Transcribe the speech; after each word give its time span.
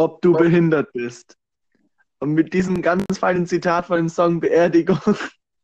ob 0.00 0.22
du 0.22 0.32
behindert 0.32 0.92
bist. 0.94 1.36
Und 2.20 2.32
mit 2.32 2.54
diesem 2.54 2.80
ganz 2.80 3.04
feinen 3.18 3.46
Zitat 3.46 3.86
von 3.86 3.98
dem 3.98 4.08
Song 4.08 4.40
Beerdigung 4.40 4.98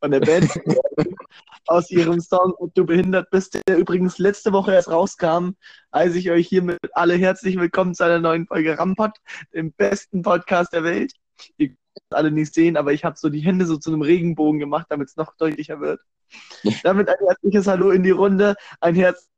von 0.01 0.11
der 0.11 0.21
Band 0.21 0.51
aus 1.67 1.91
ihrem 1.91 2.21
Song 2.21 2.53
Ob 2.59 2.75
du 2.75 2.85
behindert 2.85 3.31
bist, 3.31 3.59
der 3.67 3.79
übrigens 3.79 4.19
letzte 4.19 4.53
Woche 4.53 4.75
erst 4.75 4.91
rauskam, 4.91 5.53
heiße 5.95 6.19
ich 6.19 6.31
euch 6.31 6.49
hiermit 6.49 6.79
alle 6.93 7.15
herzlich 7.15 7.59
willkommen 7.59 7.95
zu 7.95 8.05
einer 8.05 8.19
neuen 8.19 8.47
Folge 8.47 8.79
Rampot, 8.79 9.13
dem 9.55 9.73
besten 9.73 10.21
Podcast 10.21 10.75
der 10.75 10.85
Welt. 10.85 11.15
Ihr 11.57 11.69
könnt 11.69 11.79
es 11.95 12.17
alle 12.17 12.31
nicht 12.31 12.53
sehen, 12.53 12.77
aber 12.77 12.93
ich 12.93 13.05
habe 13.05 13.17
so 13.17 13.31
die 13.31 13.41
Hände 13.41 13.65
so 13.65 13.79
zu 13.79 13.91
einem 13.91 14.03
Regenbogen 14.03 14.61
gemacht, 14.61 14.87
damit 14.91 15.09
es 15.09 15.17
noch 15.17 15.35
deutlicher 15.37 15.81
wird. 15.81 16.01
Damit 16.83 17.09
ein 17.09 17.25
herzliches 17.27 17.69
Hallo 17.69 17.91
in 17.91 18.03
die 18.03 18.11
Runde, 18.11 18.57
ein 18.81 18.97
Herz 18.97 19.29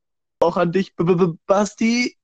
auch 0.40 0.56
an 0.56 0.72
dich, 0.72 0.96
B 0.96 1.04
-B 1.04 1.14
-B 1.14 1.36
Basti. 1.46 2.17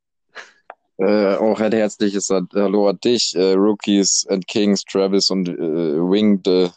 Äh, 0.96 1.34
auch 1.34 1.58
ein 1.60 1.72
herzliches 1.72 2.30
Hallo 2.30 2.88
an 2.88 2.98
dich, 3.02 3.34
äh, 3.34 3.54
Rookies 3.54 4.26
and 4.28 4.46
Kings, 4.46 4.84
Travis 4.84 5.28
und 5.28 5.48
äh, 5.48 5.58
Winged. 5.58 6.46
Äh. 6.46 6.70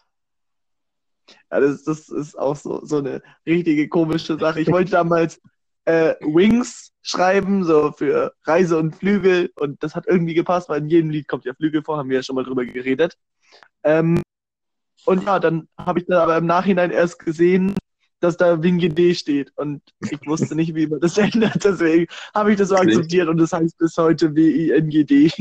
Ja, 1.51 1.59
das, 1.59 1.83
das 1.83 2.09
ist 2.09 2.37
auch 2.37 2.55
so, 2.55 2.83
so 2.83 2.97
eine 2.97 3.21
richtige 3.45 3.87
komische 3.87 4.37
Sache. 4.39 4.61
Ich 4.61 4.71
wollte 4.71 4.91
damals 4.91 5.39
äh, 5.85 6.15
Wings 6.21 6.91
schreiben, 7.03 7.63
so 7.63 7.91
für 7.91 8.33
Reise 8.43 8.77
und 8.77 8.95
Flügel, 8.95 9.51
und 9.55 9.81
das 9.83 9.95
hat 9.95 10.07
irgendwie 10.07 10.33
gepasst, 10.33 10.67
weil 10.67 10.81
in 10.81 10.89
jedem 10.89 11.09
Lied 11.11 11.27
kommt 11.27 11.45
ja 11.45 11.53
Flügel 11.53 11.83
vor, 11.83 11.97
haben 11.97 12.09
wir 12.09 12.17
ja 12.17 12.23
schon 12.23 12.35
mal 12.35 12.43
drüber 12.43 12.65
geredet. 12.65 13.17
Ähm, 13.83 14.21
und 15.05 15.23
ja, 15.23 15.39
dann 15.39 15.69
habe 15.77 15.99
ich 15.99 16.05
dann 16.07 16.17
aber 16.17 16.37
im 16.37 16.47
Nachhinein 16.47 16.91
erst 16.91 17.19
gesehen, 17.19 17.75
dass 18.19 18.37
da 18.37 18.61
WinGD 18.61 19.15
steht 19.15 19.51
und 19.55 19.81
ich 20.01 20.19
wusste 20.25 20.55
nicht, 20.55 20.75
wie 20.75 20.87
man 20.87 20.99
das 20.99 21.17
ändert, 21.17 21.63
deswegen 21.63 22.07
habe 22.33 22.51
ich 22.51 22.57
das 22.57 22.69
so 22.69 22.75
akzeptiert 22.75 23.27
und 23.27 23.37
das 23.37 23.53
heißt 23.53 23.77
bis 23.77 23.97
heute 23.97 24.35
W-I-N-G-D. 24.35 25.31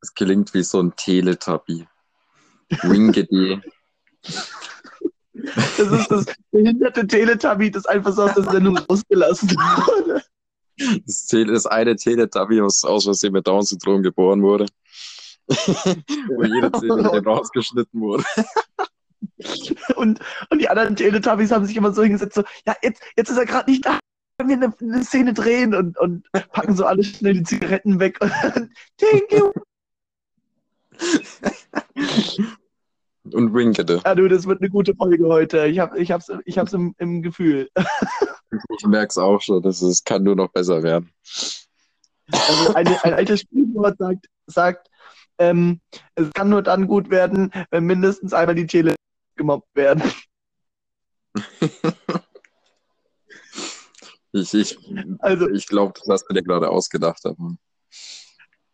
Es 0.00 0.14
klingt 0.14 0.52
wie 0.54 0.62
so 0.62 0.82
ein 0.82 0.94
Teletubby. 0.96 1.86
WinGD. 2.82 3.60
Das 5.32 5.78
ist 5.78 6.08
das 6.10 6.26
behinderte 6.50 7.06
Teletubby, 7.06 7.70
das 7.70 7.86
einfach 7.86 8.12
so 8.12 8.22
aus 8.22 8.34
der 8.34 8.44
Sendung 8.44 8.78
rausgelassen 8.78 9.50
wurde. 9.50 10.22
Das 11.06 11.32
ist 11.32 11.66
eine 11.66 11.96
Teletubby, 11.96 12.62
was 12.62 12.84
aus 12.84 13.04
Versehen 13.04 13.32
mit 13.32 13.46
Down-Syndrom 13.46 14.02
geboren 14.02 14.42
wurde. 14.42 14.66
Wo 15.48 16.44
jede 16.44 16.72
Zähne 16.72 17.22
rausgeschnitten 17.24 18.00
wurde. 18.00 18.24
Und, 19.96 20.20
und 20.50 20.60
die 20.60 20.68
anderen 20.68 20.96
Teletubbies 20.96 21.52
haben 21.52 21.66
sich 21.66 21.76
immer 21.76 21.92
so 21.92 22.02
hingesetzt, 22.02 22.34
so, 22.34 22.42
ja, 22.66 22.74
jetzt, 22.82 23.02
jetzt 23.16 23.30
ist 23.30 23.38
er 23.38 23.46
gerade 23.46 23.70
nicht 23.70 23.84
da, 23.84 23.98
können 24.38 24.50
wir 24.50 24.56
eine, 24.56 24.74
eine, 24.80 25.04
Szene 25.04 25.32
drehen 25.32 25.74
und, 25.74 25.98
und 25.98 26.26
packen 26.52 26.74
so 26.74 26.84
alle 26.84 27.04
schnell 27.04 27.34
die 27.34 27.42
Zigaretten 27.42 28.00
weg 28.00 28.18
und 28.20 28.32
thank 28.98 29.32
you. 29.32 29.52
Und 33.30 33.54
Winkete. 33.54 34.00
Ja, 34.04 34.16
du, 34.16 34.28
das 34.28 34.46
wird 34.46 34.60
eine 34.60 34.70
gute 34.70 34.96
Folge 34.96 35.24
heute. 35.26 35.66
Ich, 35.66 35.78
hab, 35.78 35.96
ich 35.96 36.10
hab's, 36.10 36.30
ich 36.44 36.58
hab's 36.58 36.72
im, 36.72 36.94
im 36.98 37.22
Gefühl. 37.22 37.68
Ich 38.76 38.86
merk's 38.86 39.16
auch 39.16 39.40
schon, 39.40 39.62
dass 39.62 39.80
es 39.80 40.04
kann 40.04 40.24
nur 40.24 40.36
noch 40.36 40.48
besser 40.48 40.82
werden. 40.82 41.10
Also 42.30 42.74
eine, 42.74 43.02
ein 43.02 43.14
altes 43.14 43.40
Spielwort 43.40 43.96
sagt, 43.96 44.26
sagt 44.46 44.90
ähm, 45.38 45.80
es 46.16 46.30
kann 46.34 46.50
nur 46.50 46.62
dann 46.62 46.86
gut 46.86 47.08
werden, 47.08 47.50
wenn 47.70 47.84
mindestens 47.84 48.34
einmal 48.34 48.54
die 48.54 48.66
Tele 48.66 48.94
gemobbt 49.36 49.74
werden. 49.74 50.02
ich 54.32 54.54
ich, 54.54 54.78
also, 55.18 55.48
ich 55.50 55.66
glaube, 55.66 55.94
das 55.98 56.08
hast 56.08 56.26
du 56.28 56.34
dir 56.34 56.42
gerade 56.42 56.68
ausgedacht. 56.70 57.24
Aber... 57.24 57.56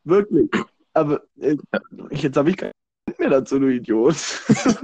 Wirklich. 0.04 0.50
Aber 0.94 1.22
äh, 1.40 1.56
jetzt 2.10 2.36
habe 2.36 2.50
ich 2.50 2.56
keinen 2.56 2.72
mehr 3.18 3.30
dazu, 3.30 3.58
du 3.58 3.68
Idiot. 3.68 4.16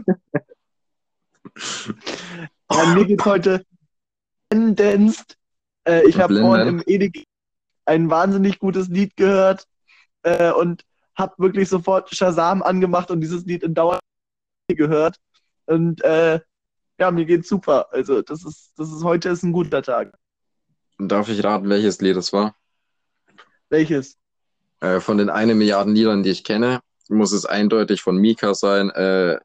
ja, 2.71 2.87
mir 2.95 3.05
geht 3.07 3.25
heute 3.25 3.65
Tendenzt. 4.51 5.37
Äh, 5.87 6.07
ich 6.09 6.19
habe 6.19 6.41
vorhin 6.41 6.69
im 6.69 6.83
Edik 6.87 7.25
ein 7.85 8.11
wahnsinnig 8.11 8.59
gutes 8.59 8.89
Lied 8.89 9.17
gehört 9.17 9.67
äh, 10.23 10.53
und 10.53 10.85
habe 11.17 11.35
wirklich 11.39 11.69
sofort 11.69 12.15
Shazam 12.15 12.63
angemacht 12.63 13.11
und 13.11 13.21
dieses 13.21 13.45
Lied 13.45 13.63
in 13.63 13.75
Dauer 13.75 14.01
gehört. 14.69 15.19
Und 15.67 16.03
äh, 16.03 16.41
ja, 16.99 17.11
mir 17.11 17.25
geht's 17.25 17.49
super. 17.49 17.89
Also 17.93 18.23
das 18.23 18.45
ist, 18.45 18.73
das 18.77 18.93
ist 18.93 19.03
heute 19.03 19.29
ist 19.31 19.43
ein 19.43 19.53
guter 19.53 19.83
Tag. 19.83 20.13
Darf 20.99 21.29
ich 21.29 21.43
raten, 21.43 21.69
welches 21.69 22.01
Lied 22.01 22.17
es 22.17 22.33
war? 22.33 22.55
Welches? 23.69 24.17
Äh, 24.81 25.01
von 25.01 25.19
den 25.19 25.31
eine 25.31 25.55
Milliarden 25.55 25.95
Liedern, 25.95 26.23
die 26.23 26.31
ich 26.31 26.45
kenne, 26.45 26.81
muss 27.09 27.33
es 27.33 27.47
eindeutig 27.47 28.03
von 28.03 28.17
Mika 28.17 28.55
sein. 28.55 28.91
Äh, 28.91 29.39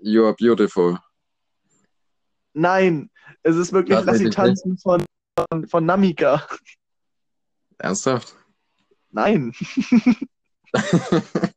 you 0.00 0.24
are 0.24 0.34
beautiful. 0.34 0.98
Nein, 2.52 3.10
es 3.42 3.56
ist 3.56 3.72
wirklich 3.72 3.98
Lass 4.04 4.18
sie 4.18 4.30
tanzen 4.30 4.78
von, 4.78 5.04
von, 5.50 5.68
von 5.68 5.84
Namika. 5.84 6.46
Ernsthaft? 7.78 8.34
Nein. 9.10 9.52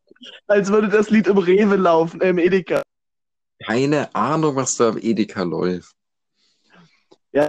Als 0.48 0.72
würde 0.72 0.90
das 0.90 1.10
Lied 1.10 1.28
im 1.28 1.38
Rewe 1.38 1.78
laufen, 1.78 2.22
äh, 2.22 2.30
im 2.30 2.38
Edeka. 2.38 2.82
Keine 3.70 4.16
Ahnung, 4.16 4.56
was 4.56 4.78
da 4.78 4.90
im 4.90 4.98
Edeka 4.98 5.44
läuft. 5.44 5.94
Ja. 7.32 7.48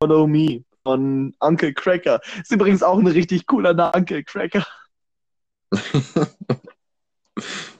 Follow 0.00 0.28
Me 0.28 0.62
von 0.84 1.34
Uncle 1.40 1.74
Cracker. 1.74 2.20
Ist 2.40 2.52
übrigens 2.52 2.84
auch 2.84 2.96
ein 2.96 3.08
richtig 3.08 3.46
cooler 3.46 3.74
Name, 3.74 3.92
Uncle 3.96 4.22
Cracker. 4.22 4.64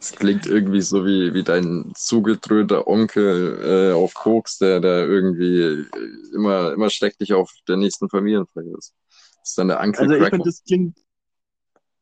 Es 0.01 0.13
klingt 0.13 0.47
irgendwie 0.47 0.81
so 0.81 1.05
wie, 1.05 1.35
wie 1.35 1.43
dein 1.43 1.91
zugedröhnter 1.97 2.87
Onkel 2.87 3.91
äh, 3.91 3.93
auf 3.93 4.15
Koks, 4.15 4.59
der, 4.59 4.79
der 4.79 5.09
irgendwie 5.09 5.85
immer, 6.33 6.73
immer 6.73 6.91
schrecklich 6.91 7.33
auf 7.33 7.53
der 7.67 7.77
nächsten 7.77 8.09
Familienfeier 8.09 8.79
ist. 8.79 8.95
Das 9.41 9.51
ist 9.51 9.59
dann 9.59 9.67
der 9.67 9.81
Uncle 9.81 10.01
Also 10.01 10.15
ich 10.15 10.21
Cracker. 10.21 10.37
finde, 10.37 10.49
das 10.49 10.63
klingt, 10.63 10.99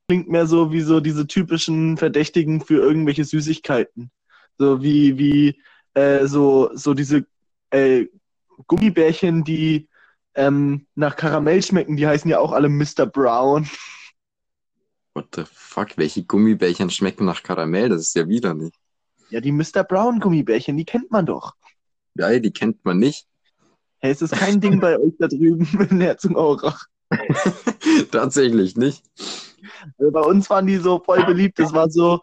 klingt 0.06 0.28
mehr 0.28 0.46
so 0.46 0.70
wie 0.70 0.82
so 0.82 1.00
diese 1.00 1.26
typischen 1.26 1.96
Verdächtigen 1.96 2.60
für 2.60 2.78
irgendwelche 2.78 3.24
Süßigkeiten. 3.24 4.10
So 4.58 4.82
wie, 4.82 5.18
wie 5.18 5.62
äh, 5.94 6.26
so, 6.26 6.70
so 6.74 6.94
diese 6.94 7.26
äh, 7.70 8.06
Gummibärchen, 8.66 9.44
die 9.44 9.88
ähm, 10.34 10.86
nach 10.94 11.16
Karamell 11.16 11.62
schmecken, 11.62 11.96
die 11.96 12.06
heißen 12.06 12.30
ja 12.30 12.38
auch 12.38 12.52
alle 12.52 12.68
Mr. 12.68 13.06
Brown. 13.06 13.68
What 15.14 15.28
the 15.34 15.44
fuck? 15.50 15.96
Welche 15.96 16.24
Gummibärchen 16.24 16.90
schmecken 16.90 17.24
nach 17.24 17.42
Karamell? 17.42 17.88
Das 17.88 18.02
ist 18.02 18.14
ja 18.14 18.28
wieder 18.28 18.54
nicht. 18.54 18.76
Ja, 19.30 19.40
die 19.40 19.52
Mr. 19.52 19.82
Brown 19.82 20.20
Gummibärchen, 20.20 20.76
die 20.76 20.84
kennt 20.84 21.10
man 21.10 21.26
doch. 21.26 21.54
Ja, 22.14 22.38
die 22.38 22.52
kennt 22.52 22.84
man 22.84 22.98
nicht. 22.98 23.26
Hey, 23.98 24.12
ist 24.12 24.22
das 24.22 24.30
kein 24.30 24.60
Ding 24.60 24.78
bei 24.78 24.98
euch 24.98 25.14
da 25.18 25.26
drüben 25.26 25.66
in 25.90 26.00
Herzogenaurach? 26.00 26.86
Tatsächlich 28.10 28.76
nicht. 28.76 29.04
Also 29.98 30.12
bei 30.12 30.20
uns 30.20 30.50
waren 30.50 30.66
die 30.66 30.76
so 30.76 31.02
voll 31.02 31.24
beliebt. 31.24 31.58
Das 31.58 31.72
war 31.72 31.88
so, 31.90 32.20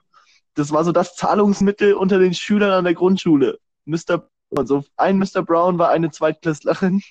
das 0.56 0.72
war 0.72 0.84
so 0.84 0.92
das 0.92 1.16
Zahlungsmittel 1.16 1.94
unter 1.94 2.20
den 2.20 2.34
Schülern 2.34 2.72
an 2.72 2.84
der 2.84 2.94
Grundschule. 2.94 3.60
Mr. 3.86 4.30
Also 4.56 4.84
ein 4.98 5.18
Mr. 5.18 5.42
Brown 5.44 5.78
war 5.80 5.90
eine 5.90 6.12
Zweitklässlerin. 6.12 7.02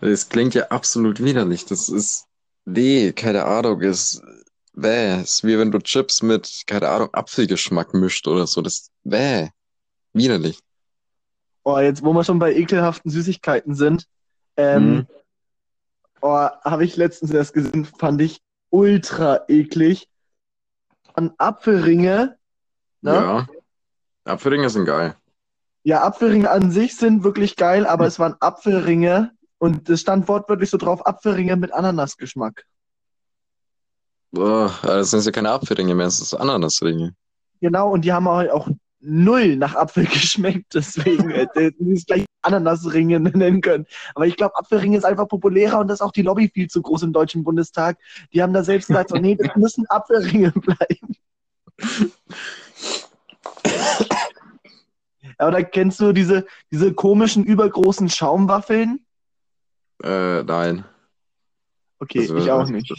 Das 0.00 0.28
klingt 0.28 0.54
ja 0.54 0.66
absolut 0.68 1.22
widerlich. 1.22 1.64
Das 1.66 1.88
ist, 1.88 2.26
nee, 2.64 3.12
keine 3.12 3.44
Ahnung, 3.44 3.80
ist, 3.82 4.22
bäh, 4.74 5.20
ist 5.22 5.44
wie 5.44 5.58
wenn 5.58 5.70
du 5.70 5.78
Chips 5.78 6.22
mit, 6.22 6.62
keine 6.66 6.88
Ahnung, 6.88 7.08
Apfelgeschmack 7.12 7.94
mischt 7.94 8.26
oder 8.26 8.46
so. 8.46 8.62
Das, 8.62 8.90
bäh, 9.04 9.48
widerlich. 10.12 10.58
Oh, 11.62 11.78
jetzt, 11.78 12.02
wo 12.02 12.12
wir 12.12 12.24
schon 12.24 12.38
bei 12.38 12.54
ekelhaften 12.54 13.10
Süßigkeiten 13.10 13.74
sind, 13.74 14.06
ähm, 14.56 14.94
Mhm. 14.94 15.06
oh, 16.22 16.48
habe 16.64 16.84
ich 16.84 16.96
letztens 16.96 17.30
erst 17.30 17.52
gesehen, 17.54 17.84
fand 17.84 18.20
ich 18.20 18.40
ultra 18.70 19.44
eklig. 19.48 20.08
An 21.14 21.32
Apfelringe, 21.38 22.36
ne? 23.02 23.12
Ja. 23.12 23.46
Apfelringe 24.24 24.70
sind 24.70 24.84
geil. 24.84 25.16
Ja, 25.82 26.02
Apfelringe 26.02 26.50
an 26.50 26.70
sich 26.70 26.96
sind 26.96 27.24
wirklich 27.24 27.56
geil, 27.56 27.86
aber 27.86 28.06
es 28.06 28.18
waren 28.18 28.36
Apfelringe 28.40 29.32
und 29.58 29.88
es 29.88 30.02
stand 30.02 30.28
wortwörtlich 30.28 30.70
so 30.70 30.76
drauf, 30.76 31.06
Apfelringe 31.06 31.56
mit 31.56 31.72
Ananasgeschmack. 31.72 32.64
Boah, 34.30 34.72
das 34.82 35.10
sind 35.10 35.24
ja 35.24 35.32
keine 35.32 35.50
Apfelringe 35.50 35.94
mehr, 35.94 36.06
das 36.06 36.18
sind 36.18 36.38
Ananasringe. 36.38 37.14
Genau, 37.60 37.92
und 37.92 38.04
die 38.04 38.12
haben 38.12 38.28
auch 38.28 38.68
null 39.00 39.56
nach 39.56 39.74
Apfel 39.74 40.04
geschmeckt, 40.06 40.74
deswegen 40.74 41.30
sie 41.30 41.92
es 41.92 42.06
gleich 42.06 42.24
Ananasringe 42.42 43.20
nennen 43.20 43.60
können. 43.60 43.86
Aber 44.14 44.26
ich 44.26 44.36
glaube, 44.36 44.56
Apfelringe 44.56 44.96
ist 44.96 45.04
einfach 45.04 45.28
populärer 45.28 45.78
und 45.78 45.88
das 45.88 46.00
ist 46.00 46.02
auch 46.02 46.12
die 46.12 46.22
Lobby 46.22 46.50
viel 46.52 46.68
zu 46.68 46.82
groß 46.82 47.02
im 47.02 47.12
Deutschen 47.12 47.44
Bundestag. 47.44 47.98
Die 48.32 48.42
haben 48.42 48.52
da 48.52 48.62
selbst 48.62 48.88
gesagt, 48.88 49.10
so, 49.10 49.16
nee, 49.16 49.36
das 49.36 49.54
müssen 49.56 49.86
Apfelringe 49.88 50.52
bleiben. 50.54 51.16
Ja, 55.38 55.48
oder 55.48 55.64
kennst 55.64 56.00
du 56.00 56.12
diese, 56.12 56.46
diese 56.70 56.92
komischen, 56.92 57.44
übergroßen 57.44 58.08
Schaumwaffeln? 58.08 59.06
Äh, 60.02 60.42
nein. 60.42 60.84
Okay, 61.98 62.20
Also, 62.20 62.36
ich 62.36 62.50
auch 62.50 62.68
nicht. 62.68 62.92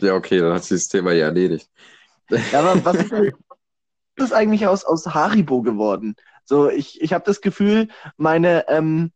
Ja, 0.00 0.14
okay, 0.14 0.40
dann 0.40 0.52
hat 0.52 0.64
sich 0.64 0.82
das 0.82 0.88
Thema 0.88 1.12
ja 1.12 1.26
erledigt. 1.26 1.70
Ja, 2.28 2.60
aber 2.60 2.84
was 2.84 2.96
ist, 2.96 3.12
was 3.12 4.26
ist 4.26 4.32
eigentlich 4.32 4.66
aus, 4.66 4.84
aus 4.84 5.06
Haribo 5.06 5.62
geworden? 5.62 6.16
So, 6.44 6.68
ich, 6.68 7.00
ich 7.00 7.12
habe 7.12 7.24
das 7.24 7.40
Gefühl, 7.40 7.88
meine, 8.16 8.68
ähm, 8.68 9.12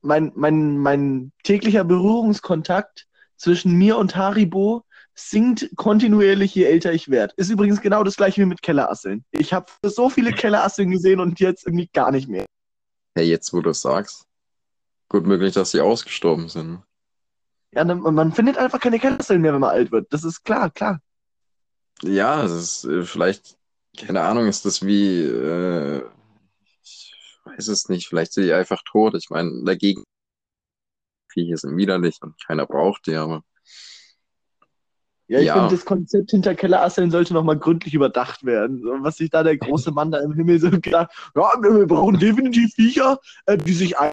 mein, 0.00 0.32
mein, 0.34 0.78
mein 0.78 1.32
täglicher 1.44 1.84
Berührungskontakt 1.84 3.06
zwischen 3.36 3.72
mir 3.74 3.96
und 3.98 4.16
Haribo 4.16 4.84
sinkt 5.14 5.70
kontinuierlich, 5.76 6.54
je 6.54 6.64
älter 6.64 6.92
ich 6.92 7.08
werde. 7.08 7.34
Ist 7.36 7.50
übrigens 7.50 7.80
genau 7.80 8.02
das 8.02 8.16
gleiche 8.16 8.40
wie 8.40 8.46
mit 8.46 8.62
Kellerasseln. 8.62 9.24
Ich 9.30 9.52
habe 9.52 9.66
so 9.84 10.08
viele 10.10 10.32
Kellerasseln 10.32 10.90
gesehen 10.90 11.20
und 11.20 11.38
jetzt 11.38 11.66
irgendwie 11.66 11.88
gar 11.92 12.10
nicht 12.10 12.28
mehr. 12.28 12.46
Hey, 13.14 13.28
jetzt 13.28 13.52
wo 13.52 13.60
du 13.60 13.70
es 13.70 13.82
sagst, 13.82 14.24
gut 15.08 15.26
möglich, 15.26 15.52
dass 15.54 15.70
sie 15.70 15.80
ausgestorben 15.80 16.48
sind. 16.48 16.82
Ja, 17.74 17.84
dann- 17.84 18.00
man 18.00 18.32
findet 18.32 18.58
einfach 18.58 18.80
keine 18.80 18.98
Kellerasseln 18.98 19.40
mehr, 19.40 19.52
wenn 19.52 19.60
man 19.60 19.70
alt 19.70 19.92
wird. 19.92 20.12
Das 20.12 20.24
ist 20.24 20.44
klar, 20.44 20.70
klar. 20.70 21.00
Ja, 22.02 22.42
das 22.42 22.52
ist 22.52 22.84
äh, 22.84 23.02
vielleicht, 23.04 23.56
keine 23.96 24.22
Ahnung, 24.22 24.46
ist 24.48 24.64
das 24.64 24.84
wie, 24.84 25.20
äh, 25.22 26.02
weiß 27.44 27.68
es 27.68 27.88
nicht, 27.88 28.08
vielleicht 28.08 28.32
sind 28.32 28.44
die 28.44 28.52
einfach 28.52 28.82
tot. 28.84 29.14
Ich 29.14 29.30
meine, 29.30 29.62
dagegen, 29.64 30.04
Viecher 31.28 31.56
sind 31.56 31.76
widerlich 31.76 32.18
und 32.20 32.34
keiner 32.46 32.66
braucht 32.66 33.06
die, 33.06 33.14
aber 33.16 33.42
Ja, 35.28 35.38
ich 35.40 35.46
Ja. 35.46 35.54
finde, 35.54 35.74
das 35.74 35.84
Konzept 35.84 36.30
hinter 36.30 36.54
Kellerasseln 36.54 37.10
sollte 37.10 37.32
nochmal 37.32 37.58
gründlich 37.58 37.94
überdacht 37.94 38.44
werden. 38.44 38.82
Was 39.02 39.16
sich 39.16 39.30
da 39.30 39.42
der 39.42 39.56
große 39.56 39.90
Mann 39.90 40.10
da 40.10 40.18
im 40.20 40.34
Himmel 40.34 40.58
so 40.60 40.70
gedacht 40.70 41.10
ja, 41.34 41.52
wir 41.62 41.86
brauchen 41.86 42.18
definitiv 42.18 42.74
Viecher, 42.74 43.18
äh, 43.46 43.56
die 43.56 43.72
sich 43.72 43.98
ein... 43.98 44.10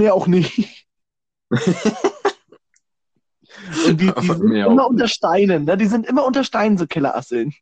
Nee, 0.00 0.10
auch 0.10 0.26
nicht. 0.26 0.86
Und 3.86 4.00
die, 4.00 4.12
die 4.12 4.26
sind 4.26 4.44
mehr 4.44 4.66
auch 4.66 4.72
immer 4.72 4.82
nicht. 4.82 4.90
unter 4.90 5.08
Steinen, 5.08 5.64
ne? 5.64 5.76
Die 5.76 5.86
sind 5.86 6.06
immer 6.06 6.24
unter 6.26 6.44
Steinen, 6.44 6.76
so 6.76 6.86
Kellerasseln. 6.86 7.54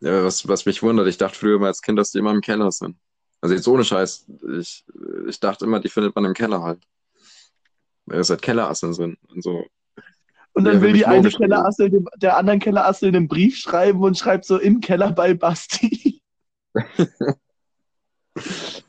Ja, 0.00 0.24
was, 0.24 0.46
was 0.48 0.66
mich 0.66 0.82
wundert, 0.82 1.06
ich 1.08 1.18
dachte 1.18 1.38
früher 1.38 1.56
immer 1.56 1.66
als 1.66 1.82
Kind, 1.82 1.98
dass 1.98 2.10
die 2.12 2.18
immer 2.18 2.32
im 2.32 2.40
Keller 2.40 2.70
sind. 2.72 2.96
Also 3.40 3.54
jetzt 3.54 3.68
ohne 3.68 3.84
Scheiß, 3.84 4.26
ich, 4.58 4.84
ich 5.28 5.40
dachte 5.40 5.64
immer, 5.64 5.80
die 5.80 5.88
findet 5.88 6.14
man 6.14 6.24
im 6.24 6.34
Keller 6.34 6.62
halt. 6.62 6.82
Weil 8.06 8.20
es 8.20 8.30
halt 8.30 8.42
Kellerasseln 8.42 8.94
sind 8.94 9.18
und 9.28 9.42
so. 9.42 9.64
Und 10.54 10.64
dann 10.64 10.76
Ja, 10.76 10.82
will 10.82 10.92
die 10.92 11.06
eine. 11.06 11.28
Kellerassel 11.28 11.90
dem, 11.90 12.08
der 12.16 12.36
anderen 12.36 12.58
Kellerassel 12.58 13.08
einen 13.08 13.28
Brief 13.28 13.56
schreiben 13.56 14.02
und 14.02 14.18
schreibt 14.18 14.44
so 14.44 14.58
im 14.58 14.80
Keller 14.80 15.12
bei 15.12 15.34
Basti. 15.34 16.20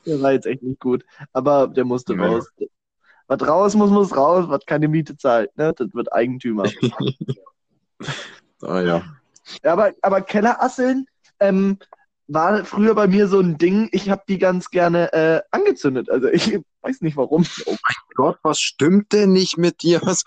der 0.06 0.22
war 0.22 0.32
jetzt 0.34 0.46
echt 0.46 0.64
nicht 0.64 0.80
gut. 0.80 1.06
Aber 1.34 1.68
der 1.68 1.86
musste 1.86 2.14
Ja. 2.16 2.26
raus. 2.26 2.48
Was 3.28 3.48
raus 3.48 3.76
muss, 3.76 3.92
muss 3.92 4.16
raus, 4.16 4.46
was 4.48 4.66
keine 4.66 4.88
Miete 4.88 5.16
zahlt. 5.16 5.56
Ne? 5.58 5.74
Das 5.76 5.94
wird 5.94 6.12
Eigentümer. 6.12 6.64
Ah 8.62 8.82
ja. 8.82 9.19
Ja, 9.64 9.74
aber, 9.74 9.94
aber 10.02 10.22
Kellerasseln 10.22 11.08
ähm, 11.40 11.80
war 12.28 12.64
früher 12.66 12.96
bei 12.96 13.08
mir 13.08 13.28
so 13.28 13.40
ein 13.40 13.58
Ding. 13.58 13.90
Ich 13.92 14.10
habe 14.10 14.24
die 14.28 14.38
ganz 14.38 14.70
gerne 14.70 15.12
äh, 15.14 15.42
angezündet. 15.52 16.10
Also 16.10 16.28
ich 16.28 16.60
weiß 16.82 17.02
nicht 17.02 17.18
warum. 17.18 17.46
Gott, 18.16 18.38
was 18.44 18.60
stimmt 18.60 19.14
denn 19.14 19.34
nicht 19.34 19.58
mit 19.58 19.82
dir? 19.82 20.02
Was, 20.04 20.24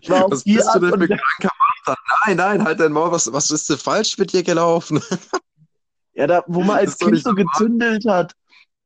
Ich 0.00 0.10
war 0.10 0.30
was 0.30 0.44
bist 0.44 0.68
du 0.74 0.78
denn 0.80 0.90
für 0.90 1.08
kranker 1.08 1.54
Mann? 1.86 1.96
Nein, 2.26 2.36
nein, 2.36 2.64
halt 2.64 2.80
dein 2.80 2.92
Maul, 2.92 3.10
was, 3.12 3.32
was 3.32 3.50
ist 3.50 3.68
denn 3.68 3.78
falsch 3.78 4.18
mit 4.18 4.32
dir 4.32 4.42
gelaufen? 4.42 5.02
Ja, 6.14 6.26
da, 6.26 6.44
wo 6.46 6.62
man 6.62 6.76
als 6.76 6.98
Kind 6.98 7.18
so 7.18 7.30
normal. 7.30 7.46
gezündelt 7.46 8.04
hat, 8.04 8.34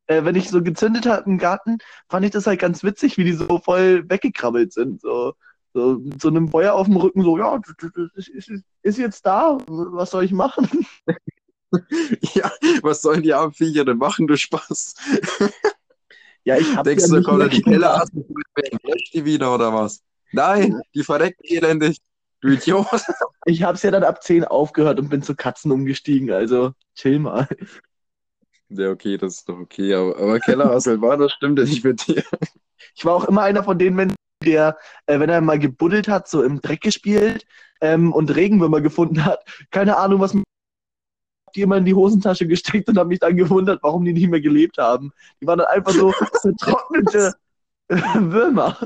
äh, 0.06 0.22
wenn 0.24 0.36
ich 0.36 0.48
so 0.48 0.62
gezündet 0.62 1.06
habe 1.06 1.28
im 1.28 1.38
Garten, 1.38 1.78
fand 2.08 2.24
ich 2.24 2.30
das 2.30 2.46
halt 2.46 2.60
ganz 2.60 2.84
witzig, 2.84 3.18
wie 3.18 3.24
die 3.24 3.32
so 3.32 3.58
voll 3.58 4.08
weggekrabbelt 4.08 4.72
sind. 4.72 5.00
So, 5.00 5.34
so 5.76 5.98
mit 5.98 6.20
so 6.20 6.28
einem 6.28 6.48
Feuer 6.48 6.74
auf 6.74 6.86
dem 6.86 6.96
Rücken, 6.96 7.22
so, 7.22 7.38
ja, 7.38 7.58
das 7.58 8.28
ist, 8.28 8.50
ist, 8.82 8.98
jetzt 8.98 9.26
da, 9.26 9.58
was 9.66 10.10
soll 10.10 10.24
ich 10.24 10.32
machen? 10.32 10.86
Ja, 12.32 12.50
was 12.82 13.02
sollen 13.02 13.22
die 13.22 13.34
armen 13.34 13.52
Viecher 13.52 13.84
denn 13.84 13.98
machen, 13.98 14.28
du 14.28 14.36
Spaß? 14.36 14.94
Ja, 16.44 16.56
ich 16.56 16.76
hab 16.76 16.84
Denkst 16.84 17.04
ja 17.08 17.20
du, 17.20 17.38
da 17.38 17.48
die. 17.48 17.60
Keller 17.60 18.06
löscht 18.84 19.12
die 19.12 19.24
wieder 19.24 19.52
oder 19.52 19.74
was? 19.74 20.00
Nein, 20.32 20.80
die 20.94 21.02
verrecken 21.02 21.42
elendig. 21.42 21.98
Du 22.40 22.48
Idiot. 22.48 22.86
Ich 23.46 23.64
hab's 23.64 23.82
ja 23.82 23.90
dann 23.90 24.04
ab 24.04 24.22
10 24.22 24.44
aufgehört 24.44 25.00
und 25.00 25.08
bin 25.10 25.22
zu 25.22 25.34
Katzen 25.34 25.72
umgestiegen, 25.72 26.30
also 26.30 26.72
chill 26.94 27.18
mal. 27.18 27.48
Ja, 28.68 28.90
okay, 28.90 29.18
das 29.18 29.38
ist 29.38 29.48
doch 29.48 29.58
okay, 29.58 29.92
aber, 29.92 30.16
aber 30.16 30.40
Kellerassel 30.40 31.00
war, 31.02 31.16
das 31.16 31.32
stimmt 31.32 31.58
ja 31.58 31.64
nicht 31.64 31.84
mit 31.84 32.06
dir. 32.06 32.22
Ich 32.94 33.04
war 33.04 33.14
auch 33.14 33.24
immer 33.24 33.42
einer 33.42 33.64
von 33.64 33.78
den 33.78 33.94
Menschen, 33.94 34.16
der, 34.44 34.76
äh, 35.06 35.18
wenn 35.18 35.30
er 35.30 35.40
mal 35.40 35.58
gebuddelt 35.58 36.08
hat, 36.08 36.28
so 36.28 36.42
im 36.42 36.60
Dreck 36.60 36.80
gespielt 36.82 37.46
ähm, 37.80 38.12
und 38.12 38.34
Regenwürmer 38.34 38.80
gefunden 38.80 39.24
hat, 39.24 39.44
keine 39.70 39.96
Ahnung, 39.96 40.20
was 40.20 40.34
die 41.54 41.62
immer 41.62 41.78
in 41.78 41.84
die 41.86 41.94
Hosentasche 41.94 42.46
gesteckt 42.46 42.88
und 42.88 42.98
habe 42.98 43.08
mich 43.08 43.18
dann 43.20 43.36
gewundert, 43.36 43.82
warum 43.82 44.04
die 44.04 44.12
nicht 44.12 44.28
mehr 44.28 44.40
gelebt 44.40 44.76
haben. 44.78 45.12
Die 45.40 45.46
waren 45.46 45.58
dann 45.58 45.68
einfach 45.68 45.92
so 45.92 46.12
vertrocknete 46.42 47.32
Würmer. 47.88 48.76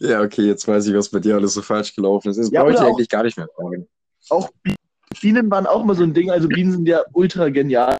Ja, 0.00 0.20
okay, 0.22 0.42
jetzt 0.42 0.66
weiß 0.68 0.86
ich, 0.86 0.94
was 0.94 1.08
bei 1.08 1.18
dir 1.18 1.34
alles 1.36 1.54
so 1.54 1.62
falsch 1.62 1.94
gelaufen 1.94 2.30
ist. 2.30 2.36
Das 2.38 2.50
Ja, 2.50 2.62
brauche 2.62 2.72
ich 2.72 2.78
auch- 2.78 2.86
eigentlich 2.88 3.08
gar 3.08 3.22
nicht 3.22 3.36
mehr 3.36 3.48
fragen. 3.54 3.88
Auch 4.30 4.50
Bi- 4.62 4.74
Bienen 5.20 5.50
waren 5.50 5.66
auch 5.66 5.82
immer 5.82 5.94
so 5.94 6.02
ein 6.02 6.14
Ding. 6.14 6.30
Also 6.30 6.48
Bienen 6.48 6.72
sind 6.72 6.88
ja 6.88 7.02
ultra 7.12 7.48
genial. 7.48 7.96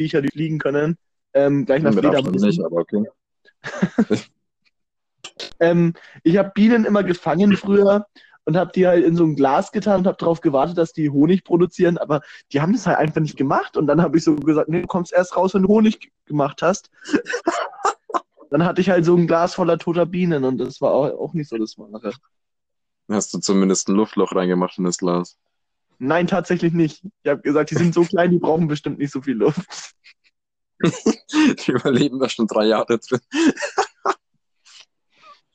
Viecher, 0.00 0.22
die 0.22 0.28
fliegen 0.28 0.58
können. 0.58 0.96
Ähm, 1.34 1.66
gleich 1.66 1.82
nach 1.82 1.92
Fledermäusen. 1.92 2.48
nicht, 2.48 2.64
aber 2.64 2.76
okay. 2.76 3.04
Ähm, 5.60 5.94
ich 6.22 6.36
habe 6.36 6.52
Bienen 6.54 6.84
immer 6.84 7.02
gefangen 7.02 7.56
früher 7.56 8.06
und 8.44 8.56
habe 8.56 8.72
die 8.74 8.86
halt 8.86 9.04
in 9.04 9.16
so 9.16 9.24
ein 9.24 9.36
Glas 9.36 9.72
getan 9.72 10.00
und 10.00 10.06
habe 10.06 10.18
darauf 10.18 10.40
gewartet, 10.40 10.76
dass 10.78 10.92
die 10.92 11.10
Honig 11.10 11.44
produzieren, 11.44 11.98
aber 11.98 12.20
die 12.52 12.60
haben 12.60 12.72
das 12.72 12.86
halt 12.86 12.98
einfach 12.98 13.20
nicht 13.20 13.36
gemacht. 13.36 13.76
Und 13.76 13.86
dann 13.86 14.02
habe 14.02 14.18
ich 14.18 14.24
so 14.24 14.36
gesagt, 14.36 14.68
nee, 14.68 14.82
du 14.82 14.86
kommst 14.86 15.12
erst 15.12 15.36
raus, 15.36 15.54
wenn 15.54 15.62
du 15.62 15.68
Honig 15.68 16.12
gemacht 16.26 16.62
hast. 16.62 16.90
dann 18.50 18.64
hatte 18.64 18.80
ich 18.80 18.90
halt 18.90 19.04
so 19.04 19.16
ein 19.16 19.26
Glas 19.26 19.54
voller 19.54 19.78
toter 19.78 20.06
Bienen 20.06 20.44
und 20.44 20.58
das 20.58 20.80
war 20.80 20.92
auch, 20.92 21.18
auch 21.18 21.32
nicht 21.32 21.48
so 21.48 21.56
das 21.56 21.78
Wahre. 21.78 22.12
Hast 23.08 23.34
du 23.34 23.38
zumindest 23.38 23.88
ein 23.88 23.96
Luftloch 23.96 24.34
reingemacht 24.34 24.78
in 24.78 24.84
das 24.84 24.98
Glas? 24.98 25.36
Nein, 26.06 26.26
tatsächlich 26.26 26.72
nicht. 26.74 27.02
Ich 27.22 27.30
habe 27.30 27.40
gesagt, 27.40 27.70
die 27.70 27.76
sind 27.76 27.94
so 27.94 28.04
klein, 28.04 28.30
die 28.30 28.38
brauchen 28.38 28.68
bestimmt 28.68 28.98
nicht 28.98 29.10
so 29.12 29.22
viel 29.22 29.36
Luft. 29.36 29.94
Die 31.32 31.70
überleben 31.70 32.18
da 32.20 32.28
schon 32.28 32.46
drei 32.46 32.66
Jahre 32.66 32.98
drin. 32.98 33.20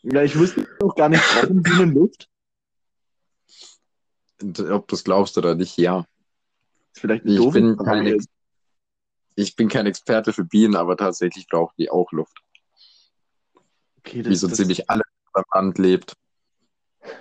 Ja, 0.01 0.23
ich 0.23 0.37
wusste 0.37 0.65
auch 0.81 0.95
gar 0.95 1.09
nicht, 1.09 1.21
brauchen 1.33 1.61
Bienen 1.61 1.93
Luft? 1.93 2.27
Und 4.41 4.59
Ob 4.61 4.87
du 4.87 4.95
es 4.95 5.03
glaubst 5.03 5.37
oder 5.37 5.53
nicht, 5.55 5.77
ja. 5.77 6.05
Ist 6.93 7.01
vielleicht 7.01 7.25
eine 7.25 7.33
Ich 7.39 7.51
bin 7.51 7.77
kein 7.77 8.07
Ex 8.07 8.25
Ich 9.35 9.55
bin 9.55 9.67
kein 9.69 9.85
Experte 9.85 10.33
für 10.33 10.45
Bienen, 10.45 10.75
aber 10.75 10.97
tatsächlich 10.97 11.47
brauchen 11.47 11.75
die 11.77 11.91
auch 11.91 12.11
Luft. 12.11 12.41
Okay, 13.99 14.25
Wie 14.25 14.35
so 14.35 14.47
das- 14.47 14.57
ziemlich 14.57 14.89
alles 14.89 15.05
was 15.33 15.43
am 15.51 15.65
Land 15.65 15.77
lebt. 15.77 16.13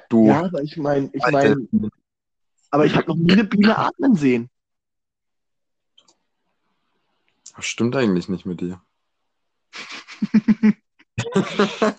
Du, 0.08 0.28
Ja, 0.28 0.44
aber 0.46 0.62
ich 0.62 0.76
meine, 0.76 1.10
ich 1.12 1.22
meine, 1.30 1.68
aber 2.70 2.86
ich 2.86 2.94
habe 2.96 3.08
noch 3.08 3.16
nie 3.16 3.32
eine 3.32 3.44
Biene 3.44 3.78
atmen 3.78 4.14
sehen. 4.14 4.50
das 7.56 7.66
stimmt 7.66 7.96
eigentlich 7.96 8.28
nicht 8.28 8.46
mit 8.46 8.60
dir. 8.60 8.80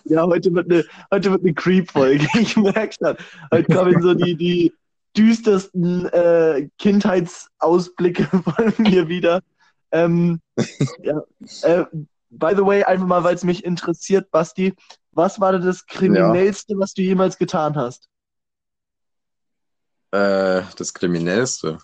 Ja, 0.04 0.24
heute 0.24 0.54
wird 0.54 0.70
eine, 0.70 0.84
heute 1.10 1.30
wird 1.30 1.42
eine 1.42 1.54
Creep-Folge. 1.54 2.26
Ich 2.40 2.56
merke 2.56 2.94
schon. 2.98 3.16
Heute 3.52 3.74
kommen 3.74 4.02
so 4.02 4.14
die, 4.14 4.34
die 4.34 4.72
düstersten 5.16 6.06
äh, 6.06 6.68
Kindheitsausblicke 6.78 8.24
von 8.44 8.72
mir 8.78 9.08
wieder. 9.08 9.42
Ähm, 9.92 10.40
ja, 11.02 11.20
äh, 11.62 11.84
by 12.30 12.54
the 12.56 12.64
way, 12.64 12.82
einfach 12.84 13.06
mal, 13.06 13.24
weil 13.24 13.34
es 13.34 13.44
mich 13.44 13.64
interessiert, 13.64 14.30
Basti, 14.30 14.74
was 15.12 15.40
war 15.40 15.52
denn 15.52 15.62
das 15.62 15.84
Kriminellste, 15.86 16.78
was 16.78 16.94
du 16.94 17.02
jemals 17.02 17.36
getan 17.38 17.74
hast? 17.76 18.08
Äh, 20.12 20.62
das 20.76 20.94
Kriminellste. 20.94 21.78